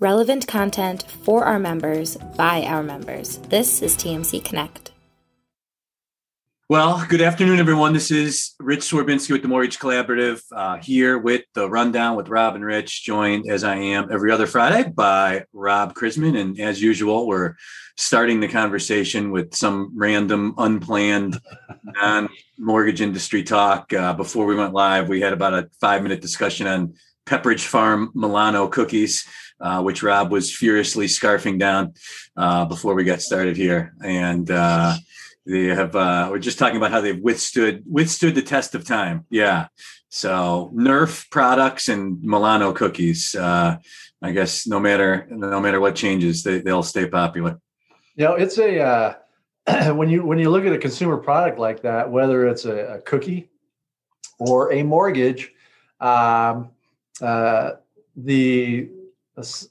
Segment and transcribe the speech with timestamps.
[0.00, 3.38] relevant content for our members by our members.
[3.48, 4.92] This is TMC Connect.
[6.70, 7.94] Well, good afternoon, everyone.
[7.94, 12.54] This is Rich Swerbinsky with the Mortgage Collaborative uh, here with the Rundown with Rob
[12.56, 16.38] and Rich, joined as I am every other Friday by Rob Chrisman.
[16.38, 17.54] And as usual, we're
[17.96, 21.40] starting the conversation with some random, unplanned,
[21.84, 22.28] non
[22.58, 23.92] mortgage industry talk.
[23.94, 26.94] Uh, before we went live, we had about a five minute discussion on
[27.24, 29.26] Pepperidge Farm Milano cookies.
[29.60, 31.92] Uh, which Rob was furiously scarfing down
[32.36, 34.94] uh, before we got started here, and uh,
[35.48, 39.24] they have uh we're just talking about how they've withstood withstood the test of time.
[39.30, 39.68] Yeah.
[40.10, 43.78] So nerf products and milano cookies uh
[44.22, 47.58] i guess no matter no matter what changes they, they'll stay popular.
[48.14, 51.82] You know it's a uh when you when you look at a consumer product like
[51.82, 53.48] that whether it's a, a cookie
[54.38, 55.52] or a mortgage
[56.00, 56.70] um
[57.22, 57.72] uh
[58.16, 58.90] the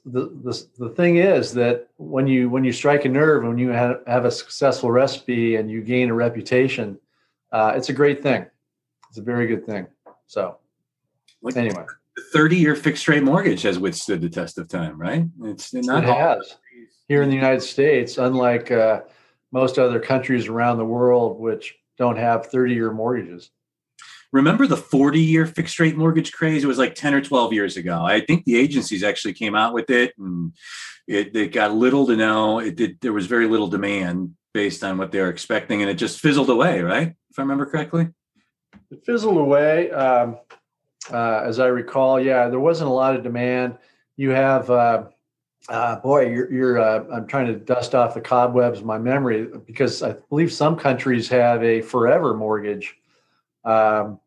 [0.04, 3.68] the, the, the thing is that when you when you strike a nerve when you
[3.68, 6.98] have, have a successful recipe and you gain a reputation
[7.52, 8.46] uh, it's a great thing.
[9.08, 9.86] It's a very good thing.
[10.26, 10.58] So
[11.56, 11.84] anyway.
[12.16, 15.24] the 30 year fixed rate mortgage has withstood the test of time right?
[15.44, 16.56] It's not it has.
[17.08, 19.02] Here in the united states unlike uh,
[19.52, 23.50] most other countries around the world which don't have 30 year mortgages
[24.32, 26.64] remember the 40 year fixed rate mortgage craze?
[26.64, 28.04] It was like 10 or 12 years ago.
[28.04, 30.52] I think the agencies actually came out with it and
[31.06, 34.98] it, it got little to no, it did, there was very little demand based on
[34.98, 37.14] what they were expecting and it just fizzled away, right?
[37.30, 38.08] If I remember correctly.
[38.90, 39.90] It fizzled away.
[39.90, 40.38] Um,
[41.10, 43.78] uh, as I recall, yeah, there wasn't a lot of demand.
[44.16, 45.04] You have, uh,
[45.68, 49.48] uh, boy, you're, you're uh, I'm trying to dust off the cobwebs of my memory
[49.66, 52.97] because I believe some countries have a forever mortgage
[53.68, 54.18] um,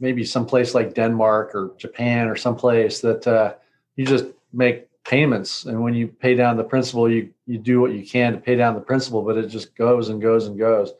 [0.00, 3.54] maybe someplace like Denmark or Japan or someplace that uh,
[3.96, 7.92] you just make payments, and when you pay down the principal, you you do what
[7.92, 10.92] you can to pay down the principal, but it just goes and goes and goes.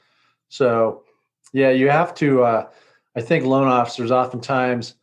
[0.48, 1.03] So,
[1.53, 2.42] yeah, you have to.
[2.42, 2.69] Uh,
[3.14, 4.95] I think loan officers oftentimes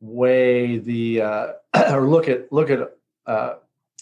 [0.00, 1.46] weigh the uh,
[1.92, 3.54] or look at look at uh,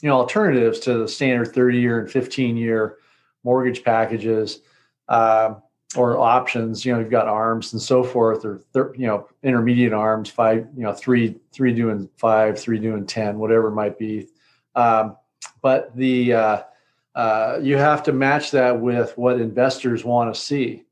[0.03, 2.99] you know alternatives to the standard 30 year and 15 year
[3.43, 4.61] mortgage packages.
[5.09, 5.63] Um,
[5.97, 9.93] or options you know you've got arms and so forth or thir- you know intermediate
[9.93, 14.27] arms five you know three three doing five three doing ten whatever it might be.
[14.75, 15.17] Um,
[15.63, 16.63] but the uh,
[17.15, 20.85] uh, you have to match that with what investors want to see.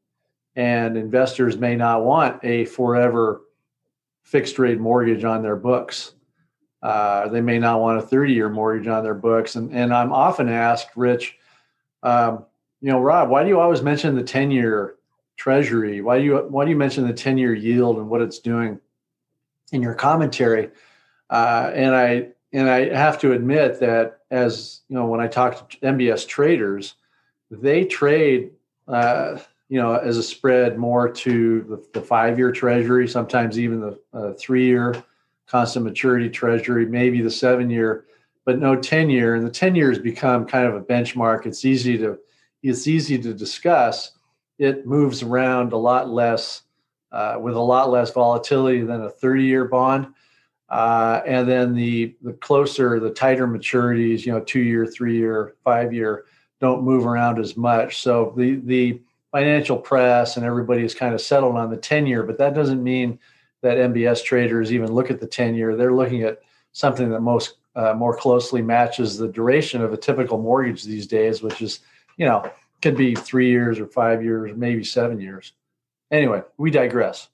[0.56, 3.42] And investors may not want a forever
[4.22, 6.14] fixed rate mortgage on their books.
[6.82, 9.56] Uh, they may not want a 30 year mortgage on their books.
[9.56, 11.36] And, and i'm often asked rich
[12.02, 12.44] um,
[12.80, 14.96] you know, Rob, why do you always mention the 10 year
[15.36, 16.00] treasury?
[16.00, 18.80] Why do you why do you mention the 10 year yield and what it's doing
[19.72, 20.70] in your commentary?
[21.30, 25.70] Uh, and I and I have to admit that as you know, when I talk
[25.70, 26.94] to MBS traders,
[27.50, 28.50] they trade
[28.88, 29.38] uh,
[29.68, 34.00] you know as a spread more to the, the five year treasury, sometimes even the
[34.12, 35.02] uh, three year
[35.46, 38.04] constant maturity treasury, maybe the seven year,
[38.44, 39.36] but no 10 year.
[39.36, 41.46] And the 10 year has become kind of a benchmark.
[41.46, 42.18] It's easy to
[42.70, 44.12] it's easy to discuss.
[44.58, 46.62] It moves around a lot less
[47.12, 50.08] uh, with a lot less volatility than a 30 year bond.
[50.68, 55.54] Uh, and then the the closer, the tighter maturities, you know, two year, three year,
[55.62, 56.24] five year,
[56.60, 58.02] don't move around as much.
[58.02, 59.00] So the the
[59.30, 62.82] financial press and everybody is kind of settled on the 10 year, but that doesn't
[62.82, 63.18] mean
[63.60, 65.76] that MBS traders even look at the 10 year.
[65.76, 66.40] They're looking at
[66.72, 71.42] something that most uh, more closely matches the duration of a typical mortgage these days,
[71.42, 71.80] which is
[72.16, 72.50] you know,
[72.82, 75.52] could be three years or five years, maybe seven years.
[76.10, 77.28] Anyway, we digress.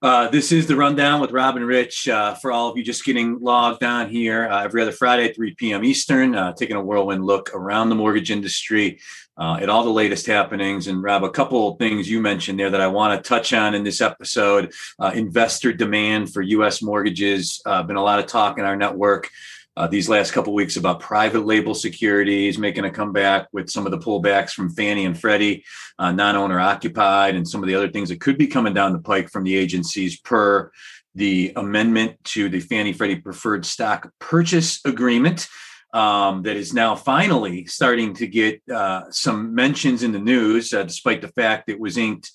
[0.00, 2.08] Uh, this is the rundown with Rob and Rich.
[2.08, 5.34] Uh, for all of you just getting logged on here uh, every other Friday at
[5.34, 5.84] 3 p.m.
[5.84, 9.00] Eastern, uh, taking a whirlwind look around the mortgage industry
[9.38, 10.86] uh, at all the latest happenings.
[10.86, 13.74] And Rob, a couple of things you mentioned there that I want to touch on
[13.74, 16.80] in this episode uh, investor demand for U.S.
[16.80, 17.60] mortgages.
[17.64, 19.30] been a lot of talk in our network
[19.78, 23.92] uh, these last couple weeks about private label securities making a comeback with some of
[23.92, 25.64] the pullbacks from Fannie and Freddie,
[26.00, 28.98] uh, non-owner occupied, and some of the other things that could be coming down the
[28.98, 30.72] pike from the agencies per
[31.14, 35.46] the amendment to the Fannie Freddie preferred stock purchase agreement.
[35.94, 40.82] Um, that is now finally starting to get uh, some mentions in the news, uh,
[40.82, 42.32] despite the fact it was inked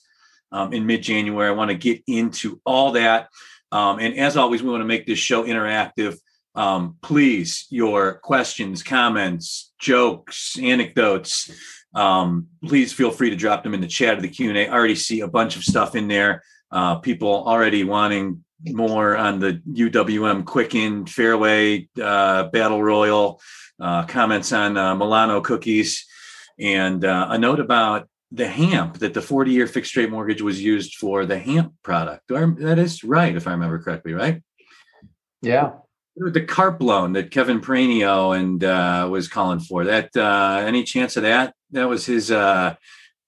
[0.54, 1.50] um, in mid January.
[1.50, 3.28] I want to get into all that.
[3.72, 6.18] Um, and as always, we want to make this show interactive.
[6.56, 11.52] Um, please, your questions, comments, jokes, anecdotes,
[11.96, 14.68] um, please feel free to drop them in the chat of the Q&A.
[14.68, 16.44] I already see a bunch of stuff in there.
[16.72, 23.40] Uh, people already wanting more on the UWM Quicken Fairway uh, Battle Royal,
[23.80, 26.06] uh, comments on uh, Milano cookies,
[26.60, 30.62] and uh, a note about the HAMP that the 40 year fixed rate mortgage was
[30.62, 32.24] used for the HAMP product.
[32.30, 34.42] That is right, if I remember correctly, right?
[35.42, 35.74] Yeah.
[36.16, 39.84] The carp loan that Kevin Peranio and uh, was calling for.
[39.84, 41.56] That uh, any chance of that?
[41.72, 42.76] That was his uh,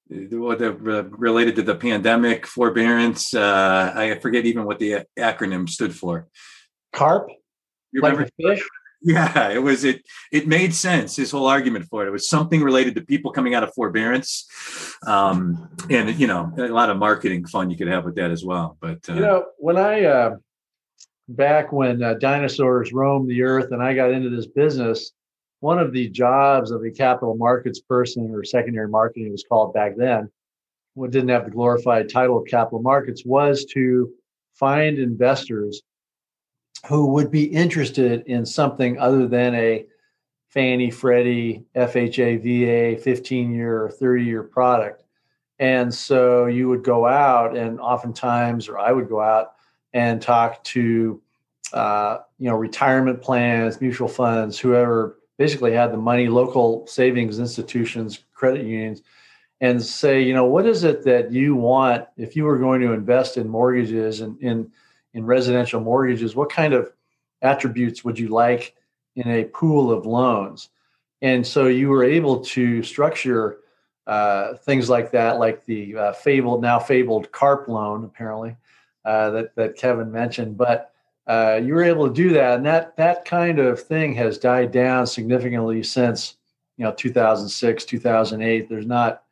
[0.09, 3.33] related to the pandemic forbearance.
[3.33, 6.27] Uh, I forget even what the acronym stood for.
[6.93, 7.27] Carp.
[7.91, 8.31] You like remember?
[8.39, 8.63] fish.
[9.01, 10.01] Yeah, it was it.
[10.31, 11.15] It made sense.
[11.15, 12.07] His whole argument for it.
[12.07, 14.47] It was something related to people coming out of forbearance,
[15.05, 18.43] um, and you know, a lot of marketing fun you could have with that as
[18.43, 18.77] well.
[18.81, 20.35] But uh, you know, when I uh,
[21.27, 25.11] back when uh, dinosaurs roamed the earth, and I got into this business,
[25.59, 29.95] one of the jobs of a capital markets person or secondary marketing was called back
[29.97, 30.29] then,
[30.93, 34.11] what didn't have the glorified title of capital markets, was to
[34.53, 35.81] find investors
[36.87, 39.85] who would be interested in something other than a
[40.49, 42.41] Fannie, Freddie, FHA,
[42.95, 45.03] VA 15 year or 30 year product.
[45.59, 49.54] And so you would go out, and oftentimes, or I would go out
[49.95, 51.21] and talk to,
[51.71, 58.19] uh, you know, retirement plans, mutual funds, whoever basically had the money, local savings institutions,
[58.33, 59.01] credit unions,
[59.61, 62.91] and say, you know, what is it that you want if you were going to
[62.91, 64.69] invest in mortgages and in
[65.13, 66.91] in residential mortgages, what kind of
[67.41, 68.75] attributes would you like
[69.15, 70.69] in a pool of loans?
[71.21, 73.59] And so you were able to structure
[74.07, 78.57] uh, things like that, like the uh, fabled, now fabled CARP loan, apparently,
[79.05, 80.57] uh, that, that Kevin mentioned.
[80.57, 80.91] But
[81.27, 82.57] uh, you were able to do that.
[82.57, 86.35] And that, that kind of thing has died down significantly since,
[86.77, 88.69] you know, 2006, 2008.
[88.69, 89.23] There's not,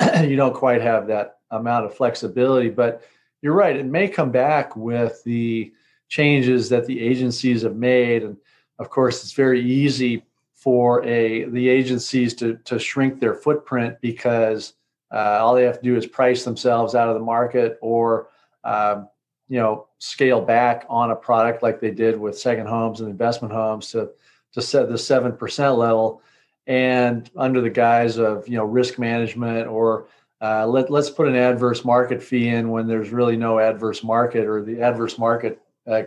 [0.22, 3.02] you don't quite have that amount of flexibility, but
[3.42, 3.76] you're right.
[3.76, 5.72] It may come back with the
[6.08, 8.36] changes that the agencies have made, and
[8.78, 10.24] of course, it's very easy
[10.54, 14.74] for a the agencies to to shrink their footprint because
[15.12, 18.28] uh, all they have to do is price themselves out of the market or
[18.64, 19.08] um,
[19.48, 23.52] you know scale back on a product like they did with second homes and investment
[23.52, 24.10] homes to
[24.52, 26.22] to set the seven percent level.
[26.66, 30.08] And under the guise of you know risk management or
[30.40, 34.44] uh, let, let's put an adverse market fee in when there's really no adverse market
[34.46, 36.02] or the adverse market uh,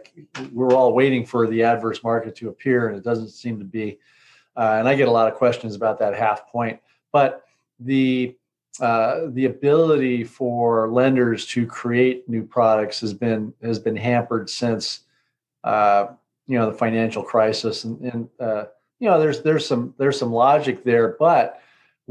[0.53, 3.97] we're all waiting for the adverse market to appear and it doesn't seem to be
[4.55, 6.79] uh, and i get a lot of questions about that half point.
[7.11, 7.43] But
[7.79, 8.37] the
[8.79, 15.01] uh, the ability for lenders to create new products has been has been hampered since
[15.63, 16.07] uh,
[16.47, 18.65] you know the financial crisis and, and uh,
[18.99, 21.61] you know there's there's some there's some logic there but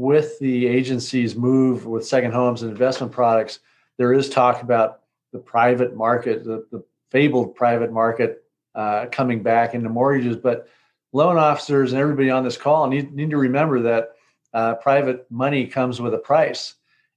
[0.01, 3.59] with the agency's move with second homes and investment products,
[3.97, 8.43] there is talk about the private market, the, the fabled private market
[8.73, 10.37] uh, coming back into mortgages.
[10.37, 10.67] But
[11.13, 14.13] loan officers and everybody on this call need, need to remember that
[14.53, 16.75] uh, private money comes with a price.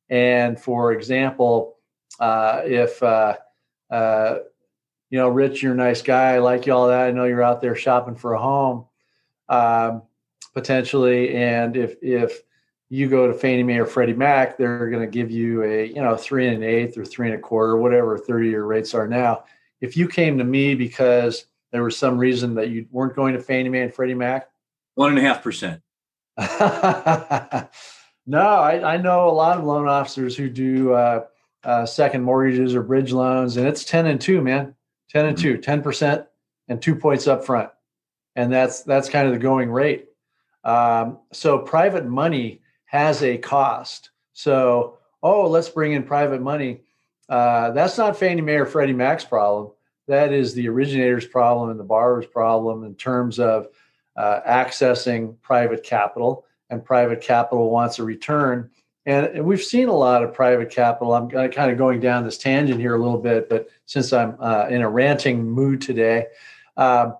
[0.08, 1.76] And for example,
[2.20, 3.36] uh, if uh,
[3.90, 4.38] uh,
[5.10, 6.34] you know, Rich, you're a nice guy.
[6.34, 7.06] I like you all that.
[7.06, 8.86] I know you're out there shopping for a home,
[9.48, 10.02] um,
[10.54, 11.34] potentially.
[11.34, 12.42] And if if
[12.90, 16.02] you go to Fannie Mae or Freddie Mac, they're going to give you a you
[16.02, 19.06] know three and an eighth or three and a quarter, whatever 30 year rates are
[19.06, 19.44] now.
[19.80, 23.40] If you came to me because there was some reason that you weren't going to
[23.40, 24.48] Fannie Mae and Freddie Mac,
[24.94, 25.80] one and a half percent.
[28.26, 31.24] no, I, I, know a lot of loan officers who do uh,
[31.62, 34.74] uh, second mortgages or bridge loans, and it's 10 and two, man,
[35.10, 35.42] 10 and mm-hmm.
[35.42, 36.26] two, 10 percent
[36.66, 37.70] and two points up front,
[38.34, 40.08] and that's that's kind of the going rate.
[40.64, 44.10] Um, so private money has a cost.
[44.32, 46.80] So, oh, let's bring in private money.
[47.28, 49.72] Uh, that's not Fannie Mae or Freddie Mac's problem.
[50.08, 53.68] That is the originator's problem and the borrower's problem in terms of
[54.16, 58.70] uh, accessing private capital, and private capital wants a return.
[59.06, 61.14] And, and, we've seen a lot of private capital.
[61.14, 64.66] I'm kind of going down this tangent here a little bit, but since I'm uh,
[64.70, 66.26] in a ranting mood today,
[66.76, 67.16] um,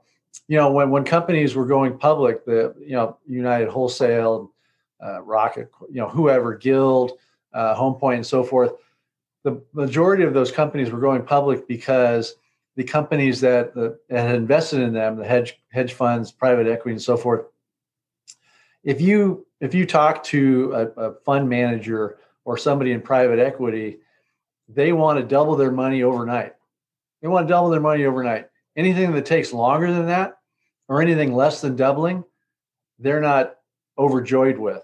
[0.48, 4.52] you know, when when companies were going public, the you know United Wholesale,
[5.04, 7.12] uh, Rocket, you know, whoever, Guild,
[7.52, 8.72] uh, Home Point, and so forth.
[9.42, 12.36] The majority of those companies were going public because
[12.76, 17.02] the companies that, that had invested in them, the hedge hedge funds, private equity, and
[17.02, 17.46] so forth.
[18.82, 23.98] If you if you talk to a, a fund manager or somebody in private equity,
[24.68, 26.54] they want to double their money overnight.
[27.22, 28.48] They want to double their money overnight.
[28.76, 30.38] Anything that takes longer than that,
[30.88, 32.24] or anything less than doubling,
[32.98, 33.56] they're not
[33.98, 34.82] overjoyed with.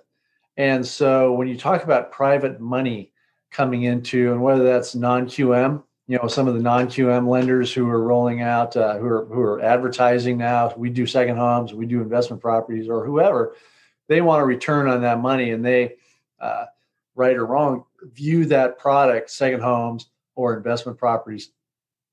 [0.57, 3.13] And so when you talk about private money
[3.51, 7.89] coming into, and whether that's non QM, you know some of the non-QM lenders who
[7.89, 10.75] are rolling out, uh, who are who are advertising now.
[10.77, 13.55] We do second homes, we do investment properties, or whoever.
[14.09, 15.99] They want a return on that money, and they,
[16.41, 16.65] uh,
[17.15, 21.51] right or wrong, view that product, second homes or investment properties,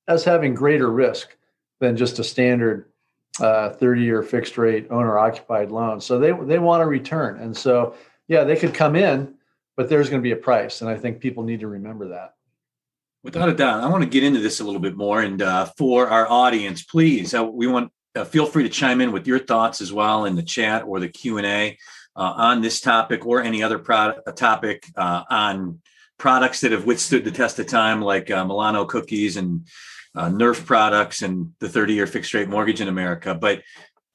[0.07, 1.35] as having greater risk
[1.79, 2.91] than just a standard
[3.39, 6.01] uh, 30 year fixed rate owner occupied loan.
[6.01, 7.39] So they, they want a return.
[7.39, 7.95] And so,
[8.27, 9.33] yeah, they could come in,
[9.75, 10.81] but there's going to be a price.
[10.81, 12.36] And I think people need to remember that.
[13.27, 15.21] Without a doubt, I want to get into this a little bit more.
[15.21, 19.11] And uh, for our audience, please, uh, we want uh, feel free to chime in
[19.11, 21.77] with your thoughts as well in the chat or the Q and A
[22.15, 25.81] uh, on this topic or any other product topic uh, on
[26.17, 29.67] products that have withstood the test of time, like Milano cookies and
[30.15, 33.35] uh, Nerf products and the 30 year fixed rate mortgage in America.
[33.35, 33.61] But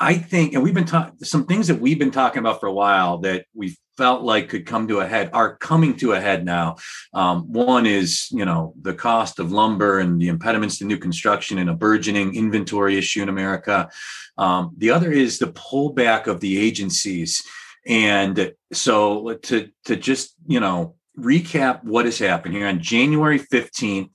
[0.03, 2.73] I think, and we've been talking, some things that we've been talking about for a
[2.73, 6.45] while that we felt like could come to a head are coming to a head
[6.45, 6.75] now.
[7.15, 11.59] Um, one is, you know, the cost of lumber and the impediments to new construction
[11.59, 13.89] and a burgeoning inventory issue in America.
[14.37, 17.41] Um, the other is the pullback of the agencies.
[17.87, 24.11] And so to, to just, you know, recap what has happened here on January 15th,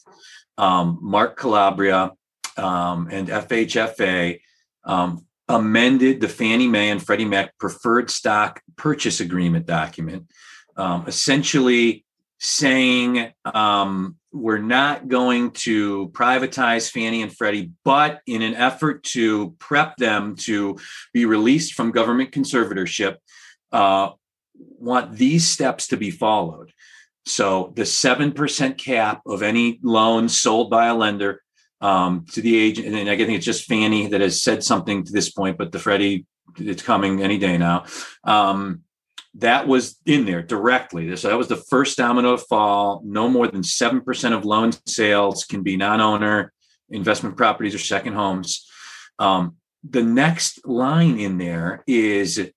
[0.58, 2.12] um, Mark Calabria
[2.58, 4.41] um, and FHFA
[4.84, 10.27] um, amended the Fannie Mae and Freddie Mac preferred stock purchase agreement document,
[10.75, 12.06] um, essentially
[12.39, 19.51] saying um, we're not going to privatize Fannie and Freddie, but in an effort to
[19.60, 20.77] prep them to
[21.13, 23.16] be released from government conservatorship,
[23.72, 24.10] uh,
[24.54, 26.72] want these steps to be followed.
[27.25, 31.42] So the 7% cap of any loan sold by a lender
[31.81, 35.12] um, to the agent, and I think it's just Fannie that has said something to
[35.12, 36.25] this point, but the Freddie,
[36.57, 37.86] it's coming any day now.
[38.24, 38.81] Um,
[39.36, 41.15] that was in there directly.
[41.15, 43.01] So that was the first domino to fall.
[43.05, 46.53] No more than 7% of loan sales can be non owner
[46.89, 48.67] investment properties or second homes.
[49.19, 49.57] Um,
[49.88, 52.51] the next line in there is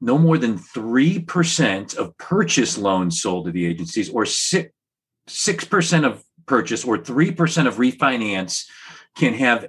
[0.00, 4.70] no more than 3% of purchase loans sold to the agencies or 6,
[5.28, 8.66] 6% of purchase or 3% of refinance
[9.14, 9.68] can have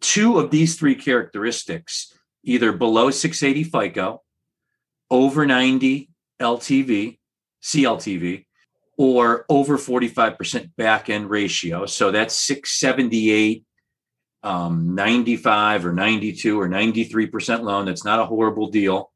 [0.00, 2.12] two of these three characteristics
[2.44, 4.22] either below 680 FICO,
[5.10, 6.10] over 90
[6.40, 7.18] LTV,
[7.62, 8.46] CLTV,
[8.98, 11.86] or over 45% back end ratio.
[11.86, 13.64] So that's 678
[14.42, 17.86] um, 95 or 92 or 93% loan.
[17.86, 19.12] That's not a horrible deal.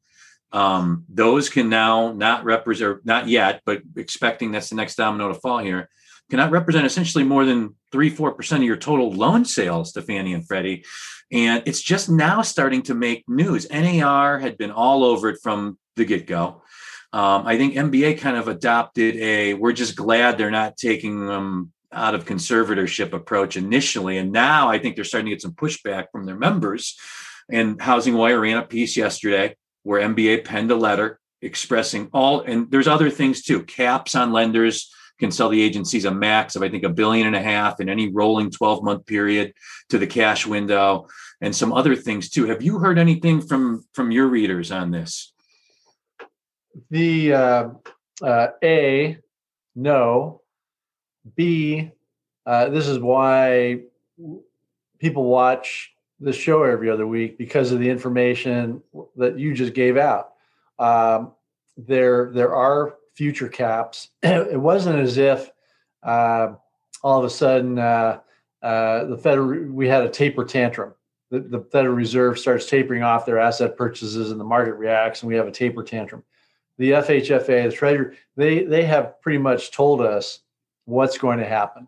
[0.53, 5.33] Um, those can now not represent, not yet, but expecting that's the next domino to
[5.33, 5.89] fall here,
[6.29, 10.33] cannot represent essentially more than three, four percent of your total loan sales to Fannie
[10.33, 10.85] and Freddie.
[11.31, 13.69] And it's just now starting to make news.
[13.69, 16.61] NAR had been all over it from the get go.
[17.13, 21.71] Um, I think MBA kind of adopted a we're just glad they're not taking them
[21.91, 24.17] out of conservatorship approach initially.
[24.17, 26.97] And now I think they're starting to get some pushback from their members.
[27.49, 32.69] And Housing Wire ran a piece yesterday where MBA penned a letter expressing all, and
[32.69, 33.63] there's other things too.
[33.63, 37.35] Caps on lenders can sell the agencies a max of, I think, a billion and
[37.35, 39.53] a half in any rolling 12 month period
[39.89, 41.07] to the cash window
[41.41, 42.45] and some other things too.
[42.45, 45.33] Have you heard anything from from your readers on this?
[46.89, 47.69] The uh,
[48.21, 49.17] uh, A,
[49.75, 50.41] no.
[51.35, 51.91] B,
[52.45, 53.81] uh, this is why
[54.99, 58.81] people watch the show every other week because of the information
[59.17, 60.33] that you just gave out.
[60.79, 61.33] Um,
[61.75, 64.09] there, there are future caps.
[64.23, 65.51] it wasn't as if
[66.03, 66.53] uh,
[67.03, 68.19] all of a sudden uh,
[68.61, 70.93] uh, the Federal we had a taper tantrum.
[71.29, 75.27] The, the, Federal Reserve starts tapering off their asset purchases, and the market reacts, and
[75.27, 76.23] we have a taper tantrum.
[76.77, 80.39] The FHFA, the Treasury, they they have pretty much told us
[80.85, 81.87] what's going to happen,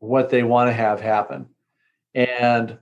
[0.00, 1.46] what they want to have happen,
[2.14, 2.76] and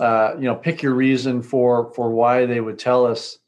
[0.00, 3.38] uh, you know, pick your reason for for why they would tell us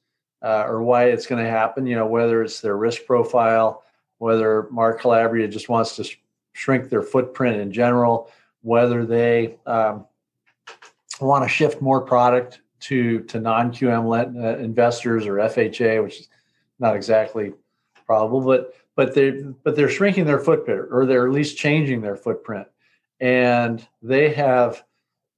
[0.42, 1.86] uh, or why it's going to happen.
[1.86, 3.84] You know, whether it's their risk profile,
[4.18, 6.20] whether Mark Calabria just wants to sh-
[6.52, 8.30] shrink their footprint in general,
[8.62, 10.06] whether they um,
[11.20, 16.28] want to shift more product to to non QM uh, investors or FHA, which is
[16.78, 17.52] not exactly
[18.06, 19.30] probable, but but they
[19.62, 22.66] but they're shrinking their footprint or they're at least changing their footprint,
[23.20, 24.84] and they have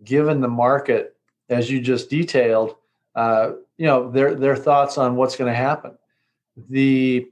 [0.05, 1.17] given the market,
[1.49, 2.77] as you just detailed,
[3.19, 5.99] uh, you know their their thoughts on what's going to happen.
[6.71, 7.29] The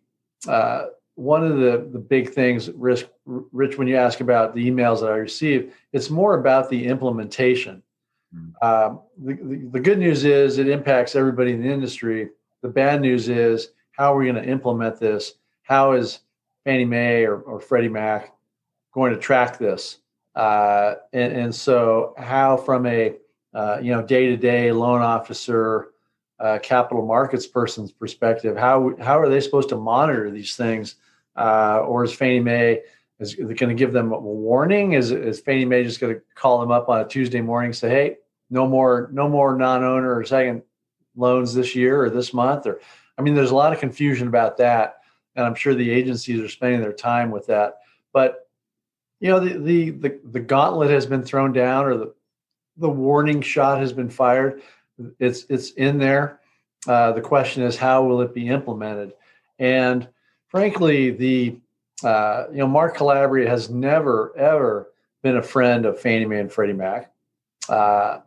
[0.48, 5.00] uh, one of the the big things, Rich, Rich, when you ask about the emails
[5.00, 7.82] that I receive, it's more about the implementation.
[8.34, 8.66] Mm-hmm.
[8.66, 12.30] Um, the, the, the good news is it impacts everybody in the industry.
[12.62, 15.34] The bad news is how are we going to implement this?
[15.62, 16.18] How is
[16.64, 18.34] Fannie Mae or, or Freddie Mac
[18.92, 19.98] going to track this.
[20.34, 23.14] Uh, and, and so, how from a
[23.54, 25.88] uh, you know day to day loan officer,
[26.38, 30.96] uh, capital markets person's perspective, how how are they supposed to monitor these things?
[31.36, 32.80] Uh, or is Fannie Mae
[33.18, 34.92] is going to give them a warning?
[34.92, 37.76] Is is Fannie Mae just going to call them up on a Tuesday morning and
[37.76, 38.16] say, "Hey,
[38.50, 40.62] no more no more non-owner or second
[41.14, 42.66] loans this year or this month"?
[42.66, 42.80] Or
[43.18, 44.98] I mean, there's a lot of confusion about that,
[45.34, 47.78] and I'm sure the agencies are spending their time with that.
[48.12, 48.48] But
[49.20, 52.14] you know, the the the, the gauntlet has been thrown down, or the
[52.76, 54.62] the warning shot has been fired.
[55.18, 56.40] It's it's in there.
[56.86, 59.12] Uh, the question is, how will it be implemented?
[59.58, 60.08] And
[60.48, 61.58] frankly, the
[62.04, 64.90] uh, you know Mark Calabria has never ever
[65.22, 67.12] been a friend of Fannie Mae and Freddie Mac.
[67.68, 68.20] Uh,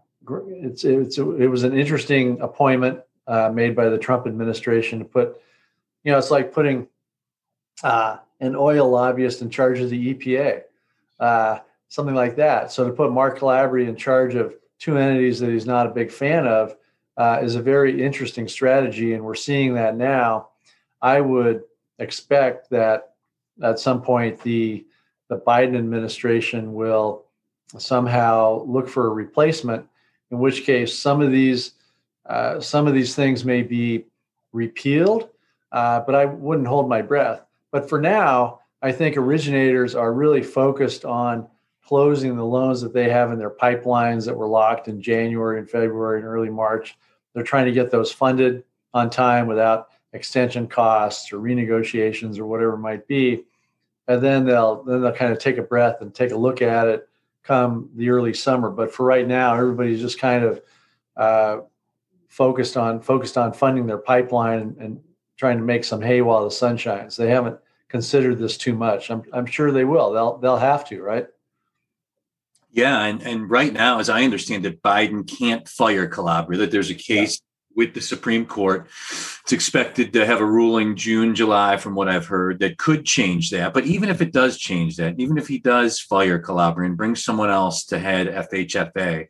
[0.47, 5.39] it's it's it was an interesting appointment uh, made by the Trump administration to put,
[6.03, 6.87] you know, it's like putting
[7.83, 10.63] uh, an oil lobbyist in charge of the EPA,
[11.19, 11.59] uh,
[11.89, 12.71] something like that.
[12.71, 16.11] So to put Mark Calabria in charge of two entities that he's not a big
[16.11, 16.75] fan of
[17.17, 20.49] uh, is a very interesting strategy, and we're seeing that now.
[21.01, 21.63] I would
[21.97, 23.13] expect that
[23.61, 24.85] at some point the
[25.27, 27.25] the Biden administration will
[27.77, 29.85] somehow look for a replacement.
[30.31, 31.73] In which case, some of these
[32.25, 34.05] uh, some of these things may be
[34.53, 35.29] repealed,
[35.71, 37.41] uh, but I wouldn't hold my breath.
[37.71, 41.47] But for now, I think originators are really focused on
[41.89, 45.67] closing the loans that they have in their pipelines that were locked in January and
[45.67, 46.95] February and early March.
[47.33, 52.75] They're trying to get those funded on time without extension costs or renegotiations or whatever
[52.75, 53.43] it might be.
[54.07, 56.87] And then they'll then they'll kind of take a breath and take a look at
[56.87, 57.09] it
[57.41, 58.69] come the early summer.
[58.69, 60.61] But for right now, everybody's just kind of
[61.17, 61.61] uh,
[62.27, 64.99] focused on focused on funding their pipeline and, and,
[65.37, 67.15] trying to make some hay while the sun shines.
[67.15, 69.09] They haven't considered this too much.
[69.09, 70.11] I'm I'm sure they will.
[70.11, 71.27] They'll they'll have to, right?
[72.71, 76.59] Yeah, and, and right now, as I understand it, Biden can't fire Calabria.
[76.59, 77.75] That there's a case yeah.
[77.75, 78.87] with the Supreme Court.
[79.43, 83.49] It's expected to have a ruling June, July, from what I've heard, that could change
[83.49, 83.73] that.
[83.73, 87.15] But even if it does change that, even if he does fire Calabria and bring
[87.15, 89.27] someone else to head FHFA,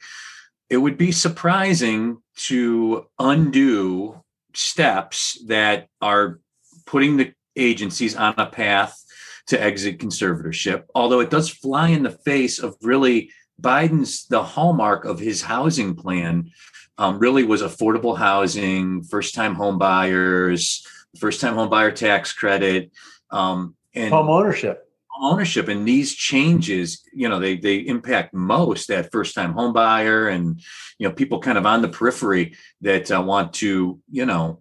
[0.69, 4.21] it would be surprising to undo
[4.53, 6.39] steps that are
[6.85, 9.01] putting the agencies on a path
[9.49, 13.31] to exit conservatorship, although it does fly in the face of really
[13.61, 16.51] Biden's the hallmark of his housing plan
[16.97, 20.85] um, really was affordable housing, first time home buyers,
[21.17, 22.91] first time home buyer tax credit,
[23.31, 24.85] um, and home ownership.
[25.07, 29.73] Home Ownership and these changes, you know, they they impact most that first time home
[29.73, 30.61] buyer and
[30.97, 34.59] you know people kind of on the periphery that uh, want to, you know.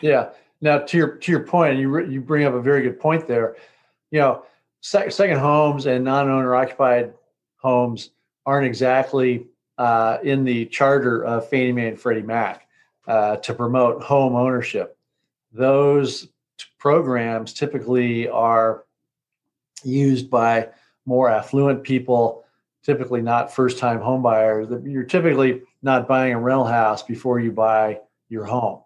[0.00, 0.30] Yeah.
[0.60, 3.56] Now to your to your point, you you bring up a very good point there
[4.16, 4.44] you know,
[4.80, 7.12] sec- second homes and non-owner occupied
[7.56, 8.12] homes
[8.46, 12.66] aren't exactly uh, in the charter of Fannie Mae and Freddie Mac
[13.06, 14.96] uh, to promote home ownership.
[15.52, 16.22] Those
[16.56, 18.84] t- programs typically are
[19.84, 20.70] used by
[21.04, 22.46] more affluent people,
[22.82, 24.66] typically not first-time home buyers.
[24.82, 28.00] You're typically not buying a rental house before you buy
[28.30, 28.80] your home,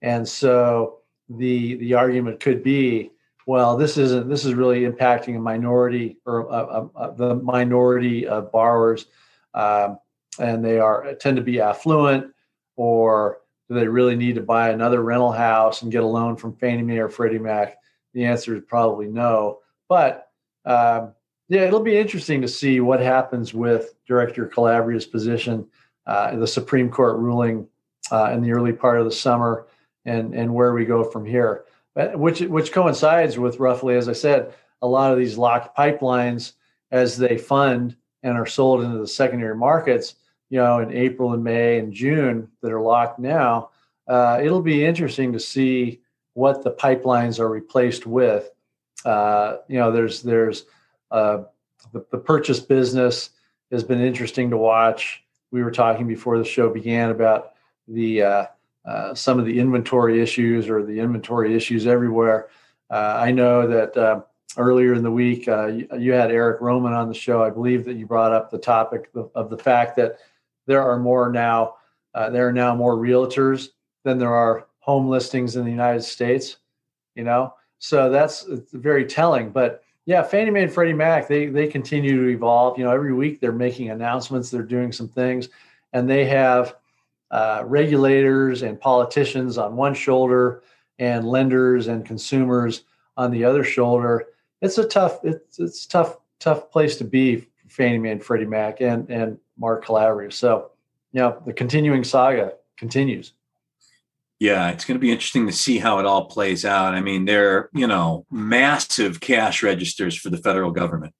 [0.00, 3.11] and so the the argument could be
[3.46, 4.28] well, this isn't.
[4.28, 9.06] This is really impacting a minority or uh, uh, uh, the minority of borrowers,
[9.54, 9.98] um,
[10.38, 12.32] and they are tend to be affluent,
[12.76, 16.56] or do they really need to buy another rental house and get a loan from
[16.56, 17.76] Fannie Mae or Freddie Mac?
[18.14, 19.58] The answer is probably no.
[19.88, 20.28] But
[20.64, 21.12] um,
[21.48, 25.66] yeah, it'll be interesting to see what happens with Director Calabria's position,
[26.06, 27.66] uh, the Supreme Court ruling
[28.12, 29.66] in the early part of the summer,
[30.04, 34.54] and and where we go from here which which coincides with roughly, as I said,
[34.80, 36.52] a lot of these locked pipelines
[36.90, 40.16] as they fund and are sold into the secondary markets.
[40.50, 43.70] You know, in April and May and June that are locked now.
[44.06, 46.02] Uh, it'll be interesting to see
[46.34, 48.50] what the pipelines are replaced with.
[49.04, 50.66] Uh, you know, there's there's
[51.10, 51.44] uh,
[51.92, 53.30] the, the purchase business
[53.70, 55.24] has been interesting to watch.
[55.50, 57.52] We were talking before the show began about
[57.88, 58.48] the
[58.84, 62.48] uh, some of the inventory issues or the inventory issues everywhere.
[62.90, 64.22] Uh, I know that uh,
[64.56, 67.42] earlier in the week uh, you, you, had Eric Roman on the show.
[67.42, 70.18] I believe that you brought up the topic of, of the fact that
[70.66, 71.76] there are more now
[72.14, 73.68] uh, there are now more realtors
[74.04, 76.58] than there are home listings in the United States.
[77.14, 79.50] You know, so that's very telling.
[79.50, 82.78] But yeah, Fannie Mae and Freddie Mac they they continue to evolve.
[82.78, 84.50] You know, every week they're making announcements.
[84.50, 85.48] They're doing some things,
[85.92, 86.74] and they have
[87.32, 90.62] uh, regulators and politicians on one shoulder
[90.98, 92.84] and lenders and consumers
[93.16, 94.26] on the other shoulder.
[94.60, 98.46] It's a tough it's it's tough tough place to be for Fannie Mae and Freddie
[98.46, 100.30] Mac and and Mark Calabria.
[100.30, 100.70] So,
[101.12, 103.32] you know, the continuing saga continues.
[104.38, 106.94] Yeah, it's going to be interesting to see how it all plays out.
[106.94, 111.14] I mean, they're, you know, massive cash registers for the federal government.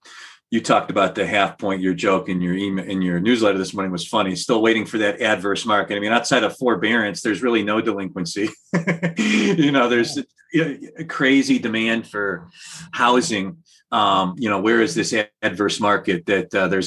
[0.52, 1.80] You talked about the half point.
[1.80, 4.36] Your joke in your email in your newsletter this morning was funny.
[4.36, 5.96] Still waiting for that adverse market.
[5.96, 8.50] I mean, outside of forbearance, there's really no delinquency.
[9.16, 10.18] you know, there's
[10.54, 12.50] a crazy demand for
[12.92, 13.62] housing.
[13.92, 16.82] Um, you know, where is this adverse market that uh, they're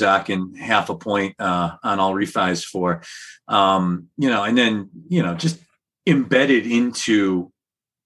[0.60, 3.01] half a point uh, on all refis for?
[3.47, 5.58] Um, you know, and then you know, just
[6.06, 7.51] embedded into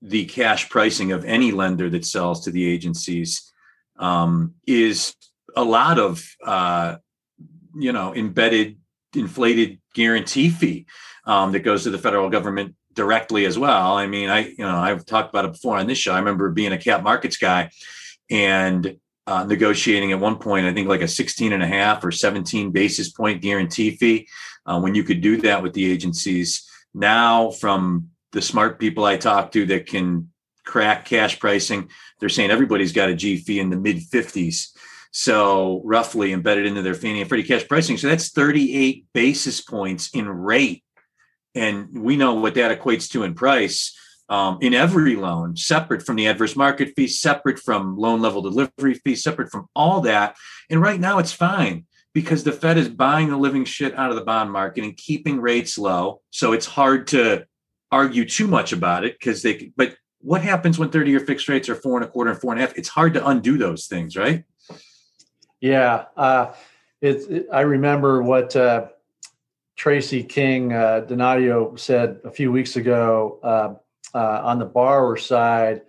[0.02, 3.52] the cash pricing of any lender that sells to the agencies
[4.00, 5.15] um, is
[5.55, 6.97] a lot of uh,
[7.75, 8.77] you know embedded
[9.15, 10.85] inflated guarantee fee
[11.25, 13.93] um, that goes to the federal government directly as well.
[13.93, 16.13] I mean, I you know I've talked about it before on this show.
[16.13, 17.69] I remember being a cap markets guy
[18.29, 22.12] and uh, negotiating at one point, I think like a 16 and a half or
[22.12, 24.27] 17 basis point guarantee fee
[24.65, 29.17] uh, when you could do that with the agencies now from the smart people I
[29.17, 30.29] talk to that can
[30.65, 34.69] crack cash pricing, they're saying everybody's got a G fee in the mid 50s.
[35.12, 37.98] So roughly embedded into their Fannie and Freddie cash pricing.
[37.98, 40.84] So that's 38 basis points in rate.
[41.56, 43.98] And we know what that equates to in price
[44.30, 48.93] um, in every loan, separate from the adverse market fee, separate from loan level delivery
[48.93, 50.36] fee, separate from all that.
[50.69, 54.15] And right now it's fine because the Fed is buying the living shit out of
[54.15, 56.22] the bond market and keeping rates low.
[56.30, 57.45] So it's hard to
[57.91, 61.69] argue too much about it because they, but what happens when 30 year fixed rates
[61.69, 62.78] are four and a quarter and four and a half?
[62.78, 64.43] It's hard to undo those things, right?
[65.62, 66.06] Yeah.
[66.15, 66.54] Uh,
[67.02, 68.88] it's, it, I remember what uh,
[69.76, 75.82] Tracy King uh, Donadio said a few weeks ago uh, uh, on the borrower side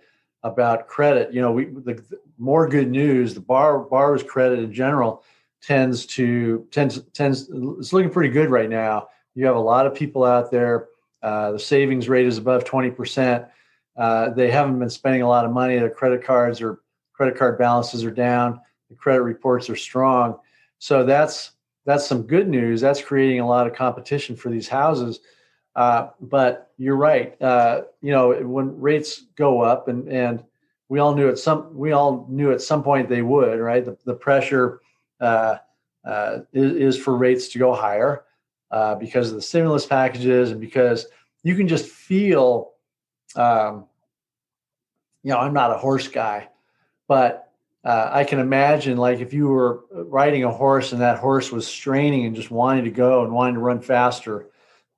[0.43, 1.33] about credit.
[1.33, 5.23] You know, we, the, the more good news, the bar, borrower's credit in general
[5.61, 9.09] tends to tends tends it's looking pretty good right now.
[9.35, 10.87] You have a lot of people out there.
[11.21, 13.45] Uh, the savings rate is above twenty percent.
[13.95, 15.77] They haven't been spending a lot of money.
[15.77, 16.79] Their credit cards or
[17.13, 18.59] credit card balances are down.
[18.91, 20.37] The credit reports are strong.
[20.79, 21.51] So that's
[21.85, 22.81] that's some good news.
[22.81, 25.21] That's creating a lot of competition for these houses.
[25.75, 27.41] Uh, but you're right.
[27.41, 30.43] Uh, you know, when rates go up, and and
[30.89, 33.59] we all knew at some we all knew at some point they would.
[33.59, 34.81] Right, the, the pressure
[35.21, 35.57] uh,
[36.05, 38.25] uh, is, is, for rates to go higher
[38.71, 41.07] uh, because of the stimulus packages and because
[41.43, 42.73] you can just feel.
[43.35, 43.85] Um,
[45.23, 46.49] you know, I'm not a horse guy,
[47.07, 47.50] but
[47.83, 51.65] uh, I can imagine like if you were riding a horse and that horse was
[51.65, 54.47] straining and just wanting to go and wanting to run faster,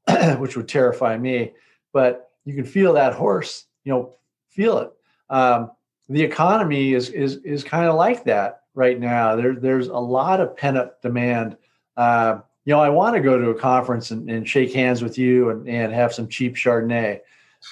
[0.38, 1.54] which would terrify me.
[1.93, 4.15] But you can feel that horse, you know,
[4.50, 4.91] feel it.
[5.30, 5.72] Um,
[6.10, 9.36] the economy is is is kind of like that right now.
[9.36, 11.58] There, there's a lot of pent up demand.
[11.96, 15.17] Uh, you know, I want to go to a conference and, and shake hands with
[15.17, 17.19] you and, and have some cheap Chardonnay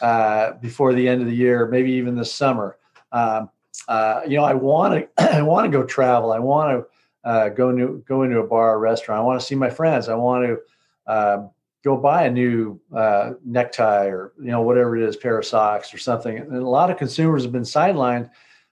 [0.02, 2.78] uh, before the end of the year, maybe even this summer.
[3.12, 3.50] Um,
[3.88, 6.32] uh, you know, I want to, I want to go travel.
[6.32, 6.86] I want
[7.24, 9.22] to uh, go into go into a bar or restaurant.
[9.22, 10.10] I want to see my friends.
[10.10, 11.52] I want to um,
[11.84, 15.94] go buy a new uh, necktie or you know whatever it is, pair of socks
[15.94, 16.38] or something.
[16.38, 18.30] And a lot of consumers have been sidelined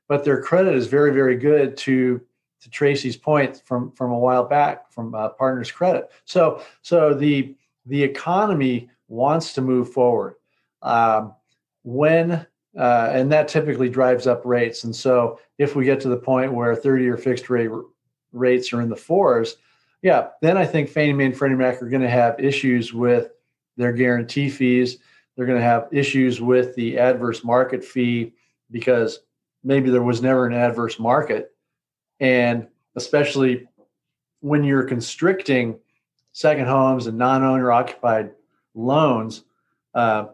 [0.10, 2.20] but their credit is very, very good to
[2.62, 6.12] to Tracy's point from from a while back from uh, Partners Credit.
[6.26, 10.36] So so the the economy wants to move forward
[10.82, 11.34] um,
[11.84, 12.46] when
[12.78, 14.84] uh, and that typically drives up rates.
[14.84, 17.84] And so if we get to the point where 30 year fixed rate r-
[18.32, 19.58] rates are in the fours,
[20.02, 23.32] yeah, then I think Fannie Mae and Freddie Mac are going to have issues with
[23.76, 25.00] their guarantee fees.
[25.36, 28.34] They're going to have issues with the adverse market fee
[28.72, 29.20] because
[29.64, 31.52] maybe there was never an adverse market.
[32.20, 33.68] And especially
[34.42, 35.80] when you're constricting
[36.32, 38.32] second homes and non owner occupied
[38.74, 39.44] loans
[39.94, 40.28] uh,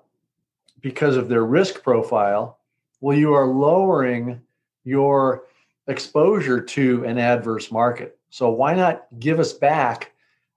[0.81, 2.59] because of their risk profile,
[3.01, 4.41] well, you are lowering
[4.83, 5.45] your
[5.87, 8.17] exposure to an adverse market.
[8.29, 10.11] So why not give us back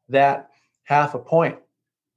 [0.09, 0.51] that
[0.85, 1.59] half a point?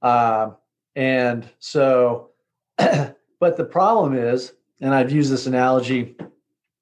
[0.00, 0.50] Uh,
[0.96, 2.30] and so,
[2.76, 6.16] but the problem is, and I've used this analogy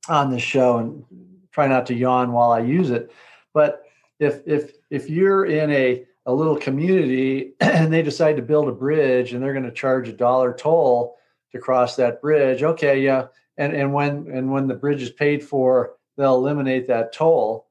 [0.09, 1.05] on this show and
[1.53, 3.13] try not to yawn while I use it.
[3.53, 3.85] But
[4.19, 8.73] if if if you're in a a little community and they decide to build a
[8.73, 11.17] bridge and they're going to charge a dollar toll
[11.53, 15.43] to cross that bridge, okay, yeah, and and when and when the bridge is paid
[15.43, 17.67] for, they'll eliminate that toll.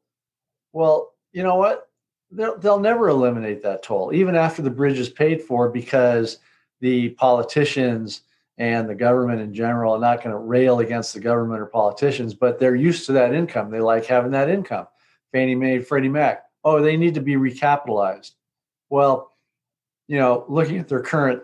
[0.73, 1.89] Well, you know what?
[2.31, 6.39] They'll they'll never eliminate that toll, even after the bridge is paid for, because
[6.81, 8.21] the politicians
[8.57, 12.33] and the government in general are not going to rail against the government or politicians,
[12.33, 13.71] but they're used to that income.
[13.71, 14.87] They like having that income.
[15.31, 16.43] Fannie Mae, Freddie Mac.
[16.65, 18.33] Oh, they need to be recapitalized.
[18.89, 19.31] Well,
[20.07, 21.41] you know, looking at their current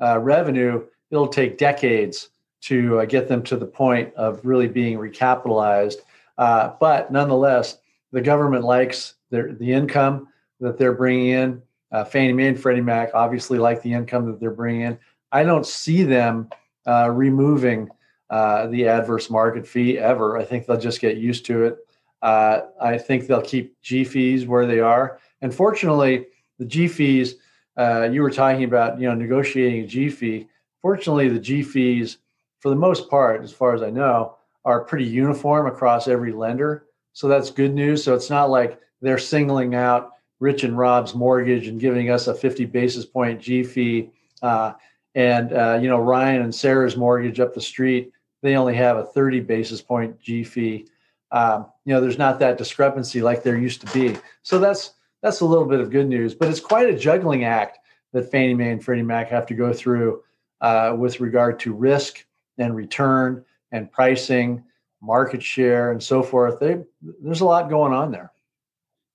[0.00, 2.30] uh, revenue, it'll take decades
[2.60, 5.98] to uh, get them to the point of really being recapitalized.
[6.36, 7.78] Uh, but nonetheless,
[8.12, 10.28] the government likes their, the income
[10.60, 11.62] that they're bringing in.
[11.92, 14.98] Uh, Fannie Mae and Freddie Mac obviously like the income that they're bringing in.
[15.30, 16.50] I don't see them
[16.86, 17.88] uh, removing
[18.30, 20.36] uh, the adverse market fee ever.
[20.36, 21.78] I think they'll just get used to it.
[22.20, 25.20] I think they'll keep G fees where they are.
[25.40, 26.26] And fortunately,
[26.58, 27.36] the G fees,
[27.76, 30.48] uh, you were talking about, you know, negotiating a G fee.
[30.82, 32.18] Fortunately, the G fees,
[32.60, 36.86] for the most part, as far as I know, are pretty uniform across every lender.
[37.12, 38.02] So that's good news.
[38.02, 42.34] So it's not like they're singling out Rich and Rob's mortgage and giving us a
[42.34, 44.10] 50 basis point G fee.
[44.42, 44.72] Uh,
[45.14, 49.04] and, uh, you know, Ryan and Sarah's mortgage up the street, they only have a
[49.04, 50.86] 30 basis point G fee.
[51.30, 54.16] Um, you know, there's not that discrepancy like there used to be.
[54.42, 57.78] So that's that's a little bit of good news, but it's quite a juggling act
[58.12, 60.22] that Fannie Mae and Freddie Mac have to go through
[60.60, 62.24] uh, with regard to risk
[62.58, 64.64] and return and pricing,
[65.02, 66.58] market share, and so forth.
[66.58, 66.78] They,
[67.22, 68.32] there's a lot going on there.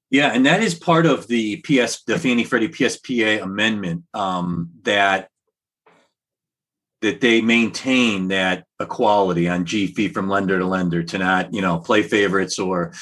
[0.10, 5.30] Yeah, and that is part of the PS, the Fannie Freddie PSPA amendment um, that
[7.02, 11.62] that they maintain that equality on G fee from lender to lender to not, you
[11.62, 12.94] know, play favorites or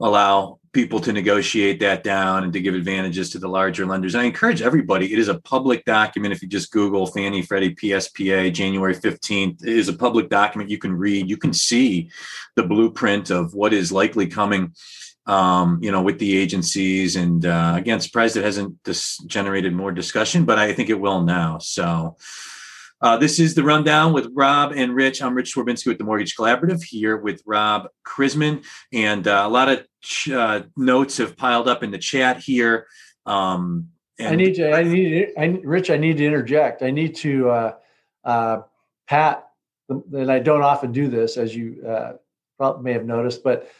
[0.00, 4.14] allow people to negotiate that down and to give advantages to the larger lenders.
[4.14, 6.34] And I encourage everybody, it is a public document.
[6.34, 10.76] If you just Google Fannie Freddie PSPA January 15th, it is a public document you
[10.76, 11.30] can read.
[11.30, 12.10] You can see
[12.56, 14.74] the blueprint of what is likely coming.
[15.24, 19.90] Um, you know, with the agencies, and uh, again, surprised it hasn't dis- generated more
[19.90, 21.58] discussion, but I think it will now.
[21.58, 22.16] So,
[23.00, 25.22] uh, this is the rundown with Rob and Rich.
[25.22, 28.64] I'm Rich Swerbinsky with the Mortgage Collaborative here with Rob Chrisman.
[28.92, 32.86] And uh, a lot of ch- uh, notes have piled up in the chat here.
[33.26, 36.82] Um, and I need to, I need, I, Rich, I need to interject.
[36.82, 37.74] I need to uh,
[38.24, 38.62] uh,
[39.06, 39.46] pat,
[39.90, 42.14] and I don't often do this, as you uh,
[42.56, 43.70] probably may have noticed, but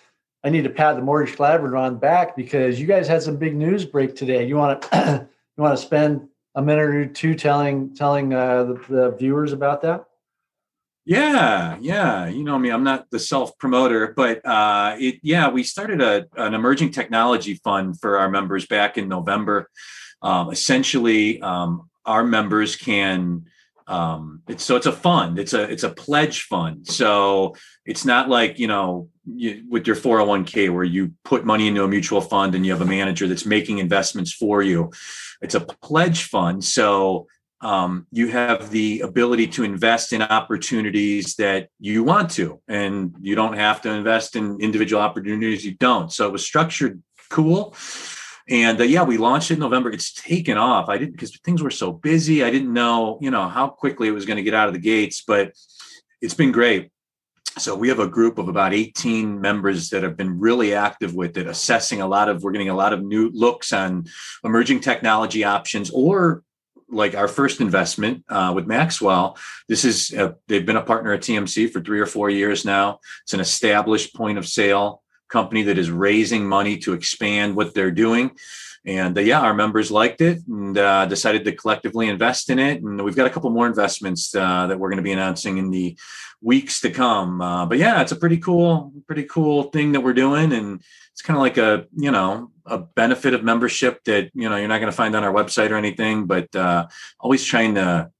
[0.44, 3.38] I need to pat the Mortgage Collaborative on the back because you guys had some
[3.38, 4.46] big news break today.
[4.46, 5.26] You want to,
[5.56, 9.82] you want to spend a minute or two telling telling uh, the, the viewers about
[9.82, 10.06] that?
[11.04, 12.26] Yeah, yeah.
[12.26, 16.26] You know me, I'm not the self promoter, but uh, it, yeah, we started a,
[16.36, 19.70] an emerging technology fund for our members back in November.
[20.20, 23.44] Um, essentially, um, our members can
[23.86, 28.28] um, it's so it's a fund it's a it's a pledge fund so it's not
[28.28, 32.54] like you know you, with your 401k where you put money into a mutual fund
[32.54, 34.90] and you have a manager that's making investments for you
[35.40, 37.26] it's a pledge fund so
[37.62, 43.34] um, you have the ability to invest in opportunities that you want to and you
[43.34, 47.74] don't have to invest in individual opportunities you don't so it was structured cool
[48.48, 49.90] and uh, yeah, we launched it in November.
[49.90, 50.88] It's taken off.
[50.88, 52.44] I didn't because things were so busy.
[52.44, 54.80] I didn't know, you know, how quickly it was going to get out of the
[54.80, 55.52] gates, but
[56.20, 56.90] it's been great.
[57.58, 61.38] So we have a group of about 18 members that have been really active with
[61.38, 64.04] it, assessing a lot of, we're getting a lot of new looks on
[64.44, 66.42] emerging technology options or
[66.88, 69.38] like our first investment uh, with Maxwell.
[69.68, 73.00] This is, a, they've been a partner at TMC for three or four years now.
[73.22, 77.90] It's an established point of sale company that is raising money to expand what they're
[77.90, 78.32] doing.
[78.86, 82.82] And uh, yeah, our members liked it and uh, decided to collectively invest in it.
[82.82, 85.70] And we've got a couple more investments uh, that we're going to be announcing in
[85.70, 85.98] the
[86.40, 87.40] weeks to come.
[87.40, 90.52] Uh, but yeah, it's a pretty cool, pretty cool thing that we're doing.
[90.52, 94.56] And it's kind of like a, you know, a benefit of membership that, you know,
[94.56, 96.86] you're not going to find on our website or anything, but uh,
[97.18, 98.10] always trying to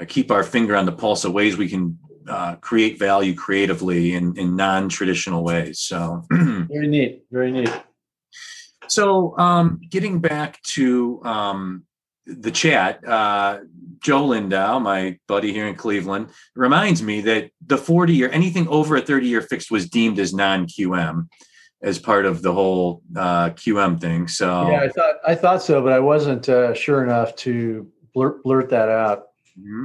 [0.00, 4.14] uh, keep our finger on the pulse of ways we can uh, create value creatively
[4.14, 5.78] in, in non-traditional ways.
[5.78, 7.70] So very neat, very neat.
[8.88, 11.84] So um, getting back to um,
[12.26, 13.60] the chat, uh,
[14.00, 18.96] Joe Lindau, my buddy here in Cleveland, reminds me that the 40 year, anything over
[18.96, 21.28] a 30 year fixed was deemed as non-QM
[21.82, 24.28] as part of the whole uh, QM thing.
[24.28, 28.42] So yeah, I thought I thought so, but I wasn't uh, sure enough to blurt,
[28.42, 29.26] blurt that out.
[29.58, 29.84] Mm-hmm.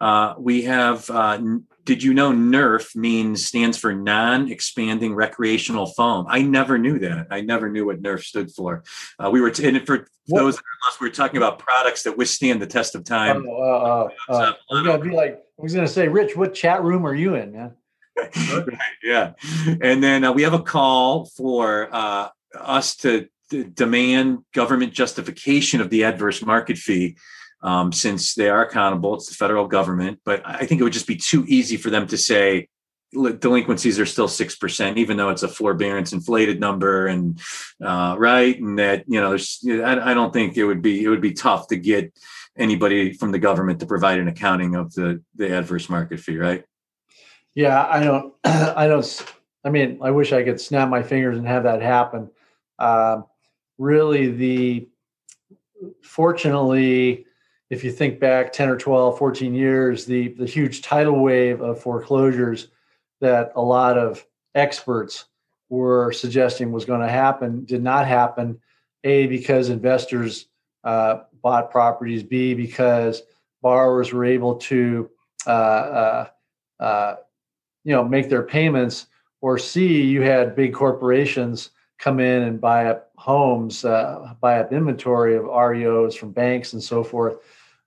[0.00, 1.38] Uh, we have uh,
[1.88, 6.26] did you know NERF means stands for non-expanding recreational foam?
[6.28, 7.28] I never knew that.
[7.30, 8.84] I never knew what NERF stood for.
[9.18, 10.40] Uh, we were t- and for what?
[10.40, 10.58] those
[11.00, 13.46] we were talking about products that withstand the test of time.
[13.48, 16.82] Oh, uh, uh, uh, I'm gonna be like, I was gonna say, Rich, what chat
[16.82, 17.72] room are you in, man?
[19.02, 19.32] yeah,
[19.80, 25.80] and then uh, we have a call for uh, us to d- demand government justification
[25.80, 27.16] of the adverse market fee
[27.62, 29.14] um, since they are accountable.
[29.14, 32.06] It's the federal government, but I think it would just be too easy for them
[32.08, 32.68] to say,
[33.12, 37.40] delinquencies are still six percent, even though it's a forbearance inflated number, and
[37.82, 41.08] uh, right, and that you know, there's I, I don't think it would be it
[41.08, 42.12] would be tough to get
[42.56, 46.64] anybody from the government to provide an accounting of the the adverse market fee, right?
[47.54, 49.24] Yeah, I don't, I don't.
[49.64, 52.30] I mean, I wish I could snap my fingers and have that happen.
[52.78, 53.22] Uh,
[53.78, 54.88] really, the
[56.02, 57.26] fortunately,
[57.70, 61.80] if you think back 10 or 12, 14 years, the the huge tidal wave of
[61.80, 62.68] foreclosures
[63.20, 65.26] that a lot of experts
[65.68, 68.58] were suggesting was going to happen did not happen.
[69.04, 70.46] A because investors
[70.84, 72.22] uh, bought properties.
[72.22, 73.22] B because
[73.62, 75.10] borrowers were able to
[75.46, 76.28] uh, uh,
[76.80, 77.16] uh
[77.84, 79.06] you know make their payments.
[79.40, 84.72] Or C you had big corporations come in and buy up homes, uh, buy up
[84.72, 87.38] inventory of REOs from banks and so forth.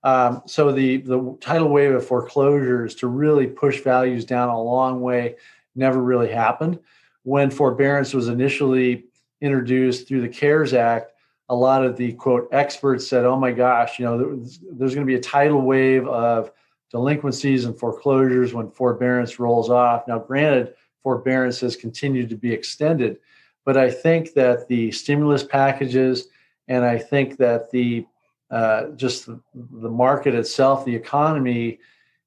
[0.04, 5.00] Um, so the the tidal wave of foreclosures to really push values down a long
[5.00, 5.36] way
[5.74, 6.78] never really happened.
[7.22, 9.04] When forbearance was initially
[9.40, 11.12] introduced through the CARES Act,
[11.48, 15.06] a lot of the quote experts said, "Oh my gosh, you know, there's, there's going
[15.06, 16.50] to be a tidal wave of
[16.90, 23.18] delinquencies and foreclosures when forbearance rolls off." Now, granted, forbearance has continued to be extended,
[23.64, 26.28] but I think that the stimulus packages
[26.68, 28.06] and I think that the
[28.52, 31.80] uh, just the, the market itself, the economy,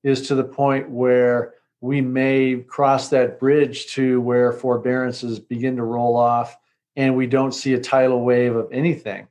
[0.03, 5.83] is to the point where we may cross that bridge to where forbearances begin to
[5.83, 6.57] roll off
[6.95, 9.27] and we don't see a tidal wave of anything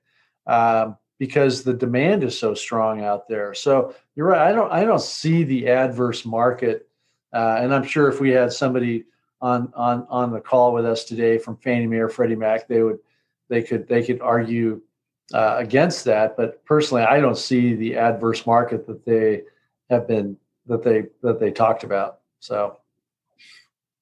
[0.46, 3.54] um, because the demand is so strong out there.
[3.54, 4.48] So you're right.
[4.48, 6.88] I don't I don't see the adverse market,
[7.32, 9.06] uh, and I'm sure if we had somebody
[9.40, 12.82] on on on the call with us today from Fannie Mae or Freddie Mac, they
[12.82, 12.98] would
[13.48, 14.80] they could they could argue
[15.32, 16.36] uh, against that.
[16.36, 19.42] But personally, I don't see the adverse market that they
[19.90, 22.20] have been that they that they talked about.
[22.40, 22.78] So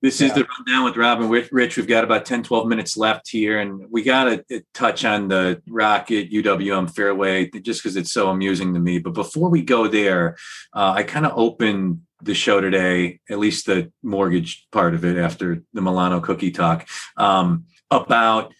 [0.02, 0.28] this yeah.
[0.28, 1.76] is the rundown with Rob and Rich.
[1.76, 5.28] We've got about 10, 12 minutes left here, and we got to uh, touch on
[5.28, 8.98] the Rocket UWM fairway just because it's so amusing to me.
[8.98, 10.36] But before we go there,
[10.74, 15.16] uh, I kind of opened the show today, at least the mortgage part of it
[15.16, 18.52] after the Milano cookie talk, um, about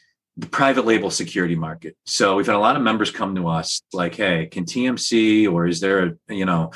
[0.50, 1.96] private label security market.
[2.05, 5.66] So we've had a lot of members come to us like, hey, can TMC or
[5.66, 6.70] is there a, you know,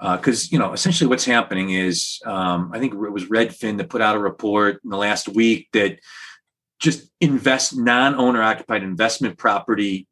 [0.00, 3.90] because, uh, you know, essentially what's happening is um, I think it was Redfin that
[3.90, 6.00] put out a report in the last week that
[6.80, 10.08] just invest non owner occupied investment property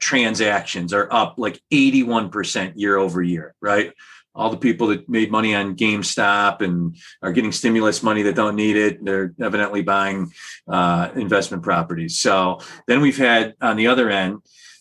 [0.00, 3.92] transactions are up like 81% year over year, right?
[4.38, 8.54] All the people that made money on GameStop and are getting stimulus money that don't
[8.54, 10.32] need it, they're evidently buying
[10.68, 12.18] uh, investment properties.
[12.20, 14.38] So then we've had on the other end,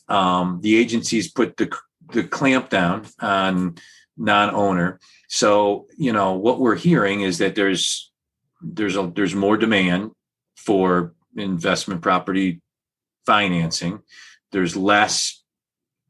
[0.07, 1.75] um, the agencies put the
[2.13, 3.75] the clamp down on
[4.15, 4.99] non-owner.
[5.27, 8.11] So you know what we're hearing is that there's
[8.61, 10.11] there's a there's more demand
[10.55, 12.61] for investment property
[13.25, 14.03] financing.
[14.51, 15.36] There's less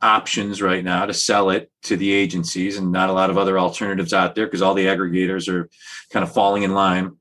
[0.02, 3.58] options right now to sell it to the agencies and not a lot of other
[3.58, 5.70] alternatives out there because all the aggregators are
[6.12, 7.18] kind of falling in line.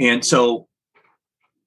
[0.00, 0.68] And so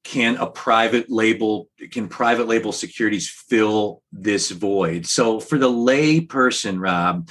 [0.04, 5.06] can a private label can private label securities fill this void?
[5.06, 7.30] So for the lay person, Rob,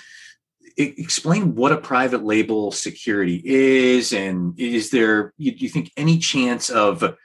[0.76, 6.70] explain what a private label security is and is there you, you think any chance
[6.70, 7.16] of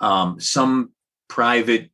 [0.00, 0.92] um, some
[1.28, 1.90] private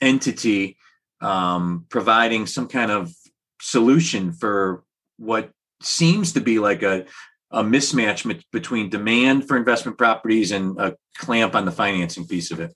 [0.00, 0.76] entity
[1.20, 3.12] um, providing some kind of
[3.60, 4.84] solution for
[5.16, 5.50] what
[5.82, 7.06] seems to be like a,
[7.50, 12.60] a mismatch between demand for investment properties and a clamp on the financing piece of
[12.60, 12.74] it.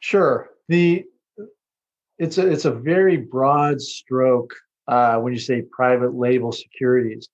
[0.00, 0.50] Sure.
[0.68, 1.04] The
[2.18, 4.54] it's a it's a very broad stroke
[4.88, 7.28] uh, when you say private label securities.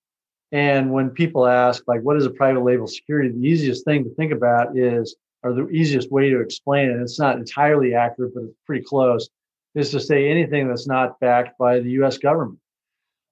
[0.51, 3.31] And when people ask, like, what is a private label security?
[3.31, 7.19] The easiest thing to think about is, or the easiest way to explain it, it's
[7.19, 9.31] not entirely accurate, but it's pretty close,
[9.75, 12.59] is to say anything that's not backed by the US government.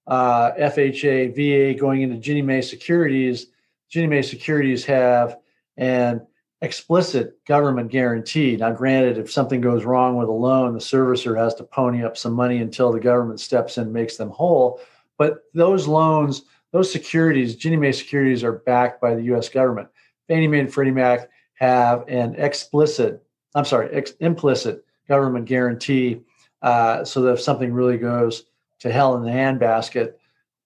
[0.07, 3.47] Uh, FHA, VA going into Ginnie Mae securities,
[3.89, 5.37] Ginnie Mae securities have
[5.77, 6.25] an
[6.61, 8.55] explicit government guarantee.
[8.55, 12.17] Now, granted, if something goes wrong with a loan, the servicer has to pony up
[12.17, 14.79] some money until the government steps in and makes them whole.
[15.17, 19.89] But those loans, those securities, Ginnie Mae securities are backed by the US government.
[20.27, 23.23] Fannie Mae and Freddie Mac have an explicit,
[23.53, 26.21] I'm sorry, ex- implicit government guarantee
[26.61, 28.43] uh, so that if something really goes
[28.79, 30.13] to hell in the handbasket,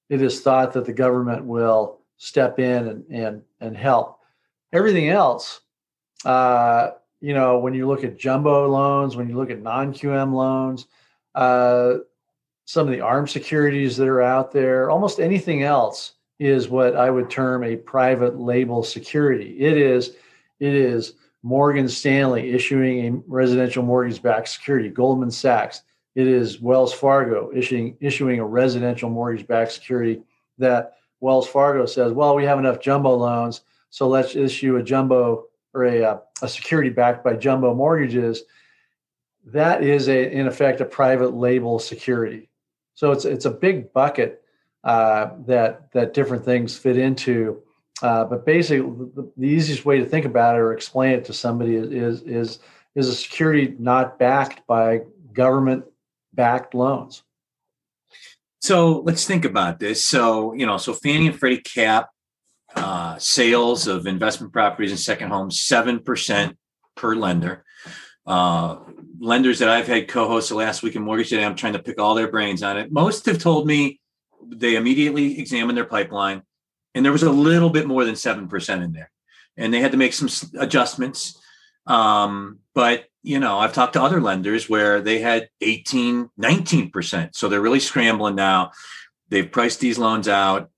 [0.09, 4.19] it is thought that the government will step in and and, and help.
[4.73, 5.61] Everything else,
[6.25, 6.91] uh,
[7.21, 10.87] you know, when you look at jumbo loans, when you look at non-QM loans,
[11.33, 11.95] uh,
[12.65, 17.09] some of the armed securities that are out there, almost anything else is what I
[17.09, 19.57] would term a private label security.
[19.59, 20.15] It is
[20.59, 21.13] it is
[21.45, 25.83] Morgan Stanley issuing a residential mortgage-backed security, Goldman Sachs.
[26.15, 30.23] It is Wells Fargo issuing issuing a residential mortgage-backed security
[30.57, 35.45] that Wells Fargo says, well, we have enough jumbo loans, so let's issue a jumbo
[35.75, 38.41] or a, uh, a security backed by jumbo mortgages.
[39.45, 42.49] That is a in effect a private label security.
[42.95, 44.41] So it's it's a big bucket
[44.83, 47.61] uh, that that different things fit into.
[48.01, 51.33] Uh, but basically, the, the, easiest way to think about it or explain it to
[51.33, 52.59] somebody is is
[52.93, 55.85] is a security not backed by government
[56.33, 57.23] backed loans.
[58.59, 60.03] So let's think about this.
[60.03, 62.09] So you know, so Fannie and Freddie cap
[62.75, 66.57] uh, sales of investment properties and second homes seven percent
[66.95, 67.63] per lender.
[68.27, 68.79] Uh,
[69.19, 71.99] lenders that I've had co-host the last week in Mortgage Today, I'm trying to pick
[71.99, 72.91] all their brains on it.
[72.91, 74.01] Most have told me
[74.45, 76.41] they immediately examine their pipeline
[76.95, 79.11] and there was a little bit more than 7% in there.
[79.57, 80.29] And they had to make some
[80.59, 81.39] adjustments.
[81.85, 87.49] Um, but you know i've talked to other lenders where they had 18 19% so
[87.49, 88.71] they're really scrambling now.
[89.29, 90.69] They've priced these loans out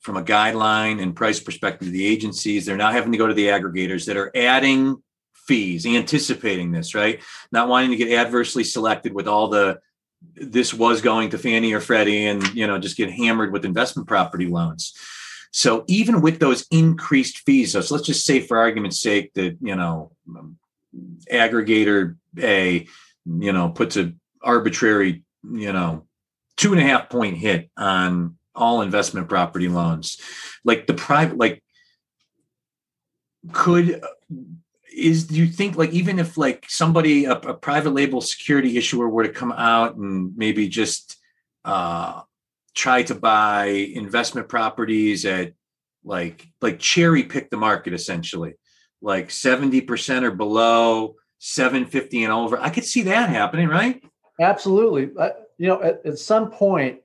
[0.00, 2.66] from a guideline and price perspective to the agencies.
[2.66, 5.02] They're now having to go to the aggregators that are adding
[5.32, 7.22] fees anticipating this right?
[7.50, 9.80] Not wanting to get adversely selected with all the
[10.34, 14.06] this was going to Fannie or Freddie and you know just get hammered with investment
[14.06, 14.94] property loans.
[15.56, 19.76] So even with those increased fees, so let's just say for argument's sake that you
[19.76, 20.10] know
[21.30, 22.88] aggregator A,
[23.24, 26.08] you know, puts a arbitrary, you know,
[26.56, 30.20] two and a half point hit on all investment property loans.
[30.64, 31.62] Like the private, like
[33.52, 34.02] could
[34.92, 39.08] is do you think like even if like somebody a, a, private label security issuer
[39.08, 41.16] were to come out and maybe just
[41.64, 42.22] uh
[42.74, 45.52] try to buy investment properties at
[46.04, 48.54] like like cherry pick the market essentially
[49.00, 54.02] like 70% or below 750 and over i could see that happening right
[54.40, 57.00] absolutely I, you know at, at some point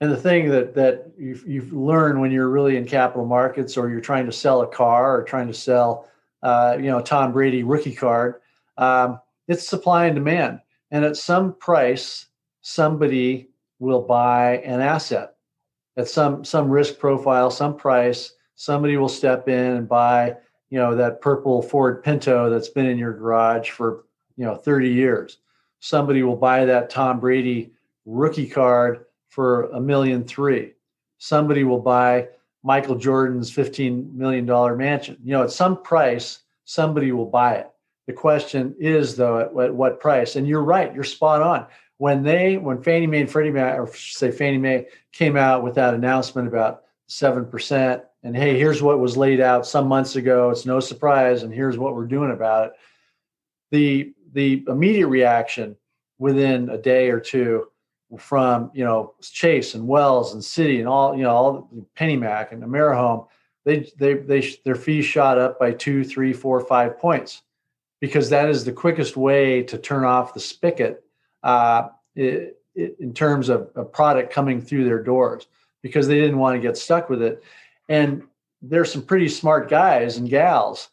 [0.00, 3.88] and the thing that that you've, you've learned when you're really in capital markets or
[3.90, 6.08] you're trying to sell a car or trying to sell
[6.44, 8.36] uh, you know, Tom Brady rookie card.
[8.76, 9.18] Um,
[9.48, 10.60] it's supply and demand.
[10.90, 12.26] And at some price,
[12.60, 13.48] somebody
[13.84, 15.34] will buy an asset
[15.96, 18.32] at some some risk profile, some price.
[18.56, 20.36] Somebody will step in and buy,
[20.70, 24.04] you know, that purple Ford Pinto that's been in your garage for
[24.36, 25.38] you know 30 years.
[25.80, 27.72] Somebody will buy that Tom Brady
[28.06, 30.72] rookie card for a million three.
[31.18, 32.28] Somebody will buy
[32.62, 35.18] Michael Jordan's $15 million mansion.
[35.22, 37.70] You know, at some price, somebody will buy it.
[38.06, 40.36] The question is, though, at, at what price?
[40.36, 41.66] And you're right, you're spot on.
[42.04, 45.76] When they, when Fannie Mae and Freddie Mae, or say Fannie Mae, came out with
[45.76, 50.50] that announcement about seven percent, and hey, here's what was laid out some months ago.
[50.50, 52.72] It's no surprise, and here's what we're doing about it.
[53.70, 55.78] The the immediate reaction
[56.18, 57.68] within a day or two
[58.18, 62.62] from you know Chase and Wells and Citi and all you know all PennyMac and
[62.62, 63.28] AmeriHome,
[63.64, 67.40] they they they their fees shot up by two, three, four, five points
[67.98, 71.03] because that is the quickest way to turn off the spigot
[71.44, 75.46] uh, it, it, in terms of a product coming through their doors
[75.82, 77.44] because they didn't want to get stuck with it.
[77.88, 78.24] And
[78.60, 80.88] there's some pretty smart guys and gals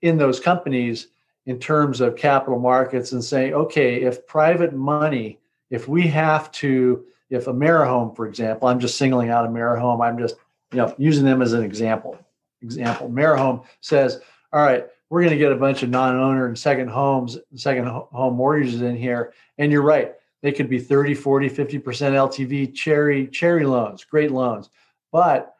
[0.00, 1.08] in those companies
[1.44, 5.38] in terms of capital markets and saying, okay, if private money
[5.72, 10.36] if we have to, if AmeriHome, for example, I'm just singling out AmeriHome, I'm just
[10.70, 12.16] you know using them as an example.
[12.60, 14.20] Example, AmeriHome says,
[14.52, 18.34] all right, we're going to get a bunch of non-owner and second homes, second home
[18.34, 23.66] mortgages in here, and you're right, they could be 30, 40, 50% LTV cherry cherry
[23.66, 24.70] loans, great loans,
[25.12, 25.54] but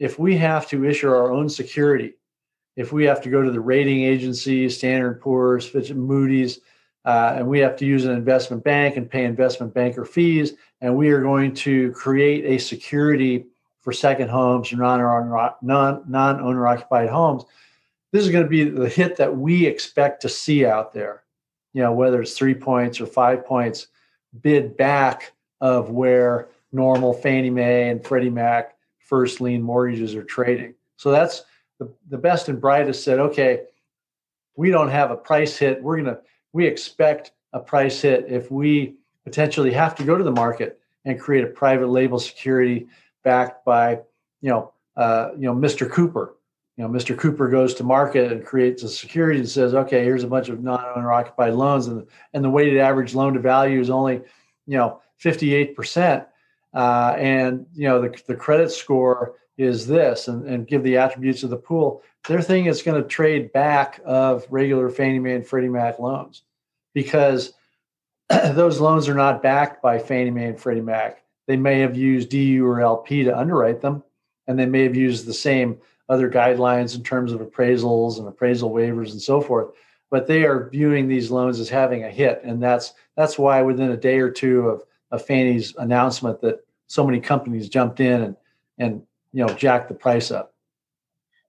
[0.00, 2.14] if we have to issue our own security,
[2.74, 6.58] if we have to go to the rating agencies, Standard Poor's, Fitch, Moody's,
[7.04, 10.54] uh, and we have to use an investment bank and pay investment banker fees.
[10.80, 13.46] And we are going to create a security
[13.82, 17.44] for second homes or non-owner, non non owner occupied homes.
[18.16, 21.24] This is going to be the hit that we expect to see out there.
[21.74, 23.88] You know, whether it's three points or five points,
[24.40, 30.72] bid back of where normal Fannie Mae and Freddie Mac first lien mortgages are trading.
[30.96, 31.42] So that's
[31.78, 33.64] the, the best and brightest said, okay,
[34.54, 35.82] we don't have a price hit.
[35.82, 36.18] We're going to
[36.54, 38.94] we expect a price hit if we
[39.24, 42.86] potentially have to go to the market and create a private label security
[43.24, 44.00] backed by,
[44.40, 45.90] you know, uh, you know, Mr.
[45.90, 46.35] Cooper.
[46.76, 47.16] You know, Mr.
[47.16, 50.62] Cooper goes to market and creates a security and says, okay, here's a bunch of
[50.62, 54.16] non-owner occupied loans, and and the weighted average loan to value is only,
[54.66, 56.24] you know, 58 percent,
[56.74, 61.42] uh, and you know the the credit score is this and, and give the attributes
[61.42, 65.46] of the pool, they're thinking it's going to trade back of regular Fannie Mae and
[65.46, 66.42] Freddie Mac loans
[66.94, 67.52] because
[68.28, 71.22] those loans are not backed by Fannie Mae and Freddie Mac.
[71.46, 74.02] They may have used DU or LP to underwrite them,
[74.46, 75.78] and they may have used the same
[76.08, 79.74] other guidelines in terms of appraisals and appraisal waivers and so forth.
[80.10, 83.90] But they are viewing these loans as having a hit, and that's that's why within
[83.90, 88.36] a day or two of, of Fannie's announcement that so many companies jumped in and
[88.78, 89.02] and
[89.32, 90.54] you know jacked the price up.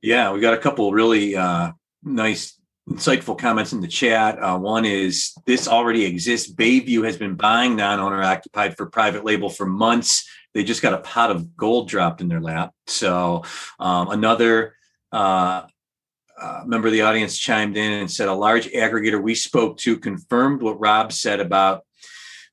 [0.02, 1.72] Yeah, we got a couple really uh,
[2.04, 4.42] nice, insightful comments in the chat.
[4.42, 6.52] Uh, one is this already exists.
[6.52, 10.28] Bayview has been buying non-owner occupied for private label for months.
[10.58, 12.74] They just got a pot of gold dropped in their lap.
[12.88, 13.44] So
[13.80, 14.74] um, another
[15.12, 15.68] uh,
[16.36, 20.00] uh, member of the audience chimed in and said a large aggregator we spoke to
[20.00, 21.84] confirmed what Rob said about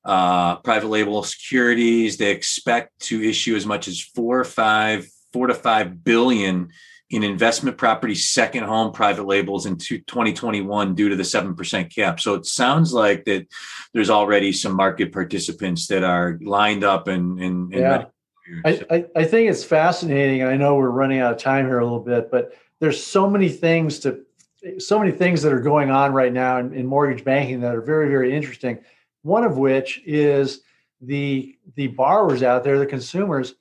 [0.03, 2.17] uh, private label securities.
[2.17, 6.69] They expect to issue as much as four or five, four to five billion
[7.11, 12.19] in investment property second home private labels in 2021 due to the 7% cap.
[12.19, 13.47] So it sounds like that
[13.93, 18.05] there's already some market participants that are lined up and, and, yeah.
[18.63, 20.43] I, I, I think it's fascinating.
[20.43, 23.49] I know we're running out of time here a little bit, but there's so many
[23.49, 24.21] things to
[24.79, 27.81] so many things that are going on right now in, in mortgage banking that are
[27.81, 28.79] very, very interesting.
[29.21, 30.61] One of which is
[31.01, 33.55] the the borrowers out there, the consumers,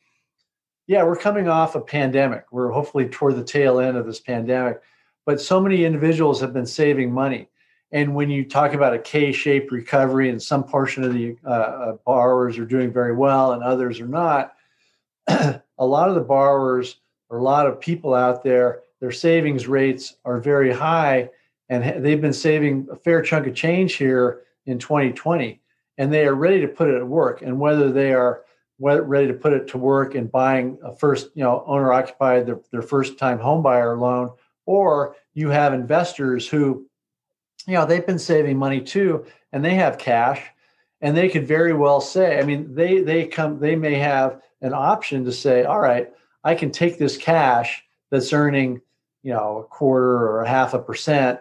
[0.86, 2.44] yeah, we're coming off a pandemic.
[2.50, 4.82] We're hopefully toward the tail end of this pandemic,
[5.24, 7.48] but so many individuals have been saving money.
[7.92, 11.96] And when you talk about a K-shaped recovery, and some portion of the uh, uh
[12.04, 14.54] borrowers are doing very well, and others are not,
[15.28, 16.96] a lot of the borrowers
[17.30, 21.30] or a lot of people out there, their savings rates are very high,
[21.68, 25.60] and they've been saving a fair chunk of change here in 2020,
[25.98, 27.42] and they are ready to put it at work.
[27.42, 28.43] And whether they are
[28.78, 32.60] ready to put it to work in buying a first, you know, owner occupied their,
[32.72, 34.30] their first time home buyer loan,
[34.66, 36.86] or you have investors who,
[37.66, 40.42] you know, they've been saving money too, and they have cash,
[41.00, 44.74] and they could very well say, I mean, they they come, they may have an
[44.74, 46.10] option to say, all right,
[46.42, 48.80] I can take this cash that's earning,
[49.22, 51.40] you know, a quarter or a half a percent,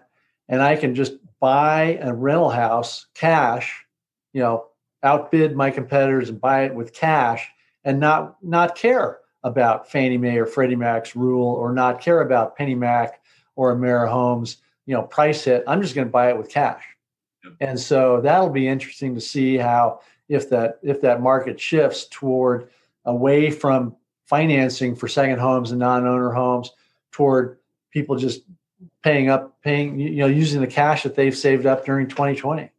[0.50, 3.86] and I can just buy a rental house cash,
[4.34, 4.68] you know,
[5.04, 7.48] outbid my competitors and buy it with cash
[7.84, 12.58] and not not care about Fannie Mae or Freddie Mac's rule or not care about
[12.58, 13.12] PennyMac
[13.56, 15.64] or AmeriHome's, you know, price hit.
[15.68, 16.84] I'm just going to buy it with cash.
[17.44, 17.54] Yep.
[17.60, 20.00] And so that'll be interesting to see how
[20.30, 22.70] if that if that market shifts toward
[23.06, 23.96] away from
[24.26, 26.72] financing for second homes and non-owner homes
[27.12, 27.60] toward
[27.92, 28.44] people just
[29.04, 32.72] paying up paying you know using the cash that they've saved up during 2020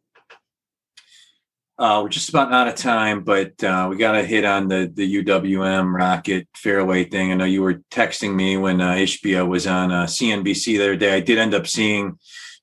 [1.77, 4.89] uh, we're just about out of time, but uh, we got to hit on the
[4.93, 7.31] the UWM Rocket Fairway thing.
[7.31, 10.95] I know you were texting me when uh, Ishbia was on uh, CNBC the other
[10.95, 11.13] day.
[11.13, 12.17] I did end up seeing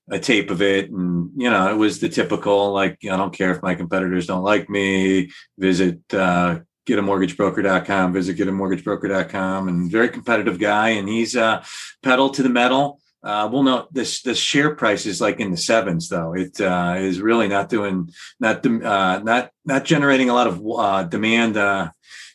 [0.09, 3.51] a tape of it, and you know, it was the typical like, I don't care
[3.51, 5.29] if my competitors don't like me.
[5.59, 8.13] Visit uh, getamortgagebroker.com.
[8.13, 11.63] Visit getamortgagebroker.com, and very competitive guy, and he's uh,
[12.01, 15.57] pedal to the metal uh, well, no, this the share price is like in the
[15.57, 16.33] sevens, though.
[16.33, 21.03] It uh, is really not doing not uh, not not generating a lot of uh,
[21.03, 21.89] demand uh,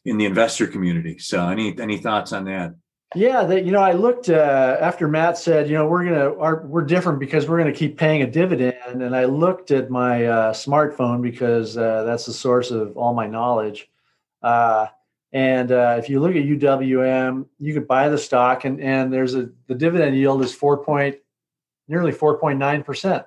[0.06, 1.18] in the investor community.
[1.18, 2.74] So, any any thoughts on that?
[3.14, 6.66] Yeah, that you know, I looked uh, after Matt said, you know, we're gonna our,
[6.66, 10.20] we're different because we're gonna keep paying a dividend, and I looked at my
[10.52, 13.90] smartphone because that's the source of all my knowledge.
[15.32, 19.34] And uh, if you look at UWM, you could buy the stock, and and there's
[19.34, 21.16] a the dividend yield is four point,
[21.86, 23.24] nearly four point nine percent,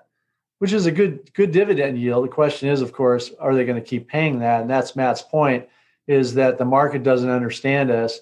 [0.58, 2.24] which is a good good dividend yield.
[2.24, 4.62] The question is, of course, are they going to keep paying that?
[4.62, 5.68] And that's Matt's point,
[6.08, 8.20] is that the market doesn't understand us.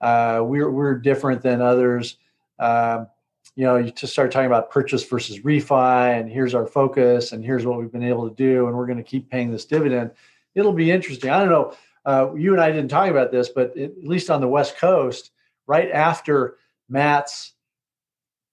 [0.00, 2.16] Uh, we're we're different than others.
[2.58, 3.08] Um,
[3.56, 7.44] you know, you just start talking about purchase versus refi, and here's our focus, and
[7.44, 10.12] here's what we've been able to do, and we're going to keep paying this dividend.
[10.54, 11.30] It'll be interesting.
[11.30, 11.74] I don't know
[12.08, 15.30] uh, you and I didn't talk about this, but at least on the West Coast,
[15.66, 16.56] right after
[16.88, 17.52] Matt's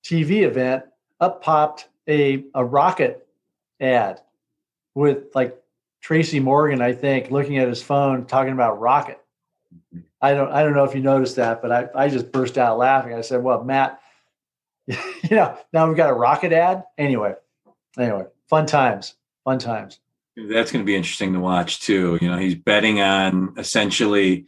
[0.04, 0.84] TV event,
[1.22, 3.26] up popped a, a rocket
[3.80, 4.20] ad
[4.94, 5.58] with like
[6.02, 9.22] Tracy Morgan, I think, looking at his phone talking about rocket.
[10.22, 12.78] I don't I don't know if you noticed that, but I, I just burst out
[12.78, 13.14] laughing.
[13.14, 14.02] I said, Well, Matt,
[14.88, 14.98] you
[15.32, 16.84] know, now we've got a rocket ad.
[16.98, 17.34] Anyway,
[17.98, 19.16] anyway, fun times.
[19.46, 20.02] Fun times.
[20.36, 22.18] That's going to be interesting to watch too.
[22.22, 24.46] You know, he's betting on essentially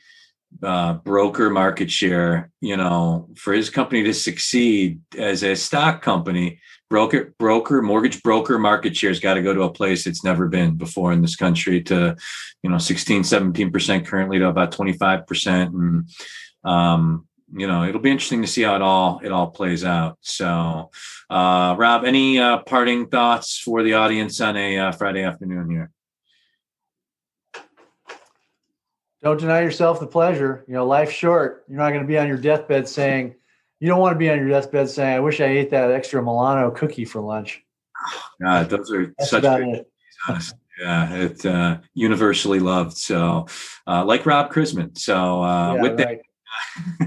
[0.62, 2.52] uh, broker market share.
[2.62, 6.60] You know, for his company to succeed as a stock company,
[6.90, 10.48] broker broker mortgage broker market share has got to go to a place it's never
[10.48, 12.16] been before in this country to
[12.64, 16.10] you know 16 17% currently to about 25% and
[16.64, 20.18] um you know, it'll be interesting to see how it all it all plays out.
[20.22, 20.92] So,
[21.30, 25.92] uh, Rob, any uh, parting thoughts for the audience on a uh, Friday afternoon here?
[29.24, 30.64] Don't deny yourself the pleasure.
[30.68, 31.66] You know, life's short.
[31.68, 33.36] You're not going to be on your deathbed saying,
[33.80, 36.22] you don't want to be on your deathbed saying, I wish I ate that extra
[36.22, 37.64] Milano cookie for lunch.
[38.42, 39.86] God, those are That's such great
[40.30, 40.54] it.
[40.80, 42.98] Yeah, it's uh, universally loved.
[42.98, 43.48] So,
[43.88, 44.96] uh, like Rob Chrisman.
[44.98, 46.20] So, uh, yeah, with right.
[46.20, 46.22] that,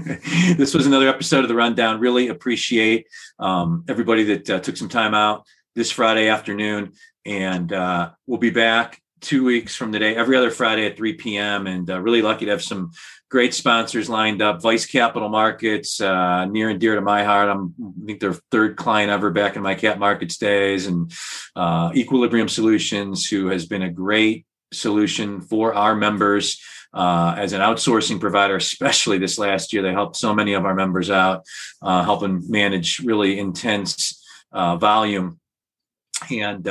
[0.57, 1.99] this was another episode of the Rundown.
[1.99, 3.07] Really appreciate
[3.39, 5.45] um, everybody that uh, took some time out
[5.75, 6.93] this Friday afternoon.
[7.25, 11.67] And uh, we'll be back two weeks from today, every other Friday at 3 p.m.
[11.67, 12.91] And uh, really lucky to have some
[13.29, 14.61] great sponsors lined up.
[14.61, 17.49] Vice Capital Markets, uh, near and dear to my heart.
[17.49, 21.11] I'm, I think their third client ever back in my cap markets days, and
[21.55, 26.59] uh, Equilibrium Solutions, who has been a great solution for our members.
[26.93, 30.75] Uh, as an outsourcing provider, especially this last year, they helped so many of our
[30.75, 31.45] members out,
[31.81, 34.21] uh, helping manage really intense
[34.51, 35.39] uh, volume.
[36.29, 36.67] And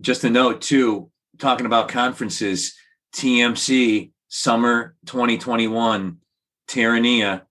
[0.00, 2.74] just a note too, talking about conferences,
[3.14, 6.18] TMC summer 2021,
[6.68, 7.42] Terranea,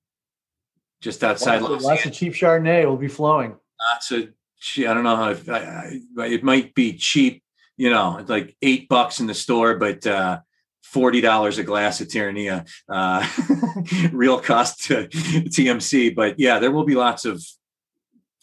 [1.02, 3.56] just outside lots, of, lots of cheap Chardonnay will be flowing.
[3.92, 4.30] Lots of,
[4.78, 7.44] I don't know how if, I, I, it might be cheap,
[7.78, 10.40] you know, it's like eight bucks in the store, but uh,
[10.84, 13.28] forty dollars a glass of Terranea, uh,
[14.12, 16.16] real cost to TMC.
[16.16, 17.42] But yeah, there will be lots of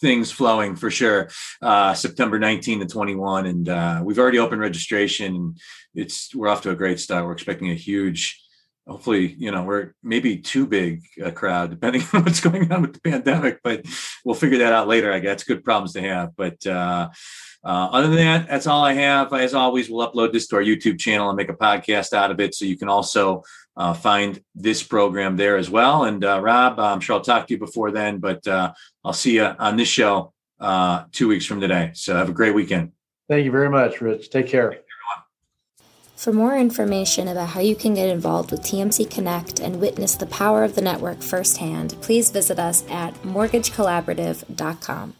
[0.00, 1.28] things flowing for sure.
[1.60, 5.54] Uh, September 19 to 21, and uh, we've already opened registration.
[5.94, 7.24] It's we're off to a great start.
[7.24, 8.42] We're expecting a huge,
[8.86, 12.94] hopefully, you know, we're maybe too big a crowd depending on what's going on with
[12.94, 13.84] the pandemic, but
[14.24, 15.12] we'll figure that out later.
[15.12, 16.66] I guess good problems to have, but.
[16.66, 17.10] Uh,
[17.62, 19.32] uh, other than that, that's all I have.
[19.32, 22.40] As always, we'll upload this to our YouTube channel and make a podcast out of
[22.40, 22.54] it.
[22.54, 23.42] So you can also
[23.76, 26.04] uh, find this program there as well.
[26.04, 28.72] And uh, Rob, I'm sure I'll talk to you before then, but uh,
[29.04, 31.90] I'll see you on this show uh, two weeks from today.
[31.94, 32.92] So have a great weekend.
[33.28, 34.30] Thank you very much, Rich.
[34.30, 34.78] Take care.
[36.16, 40.26] For more information about how you can get involved with TMC Connect and witness the
[40.26, 45.14] power of the network firsthand, please visit us at mortgagecollaborative.com.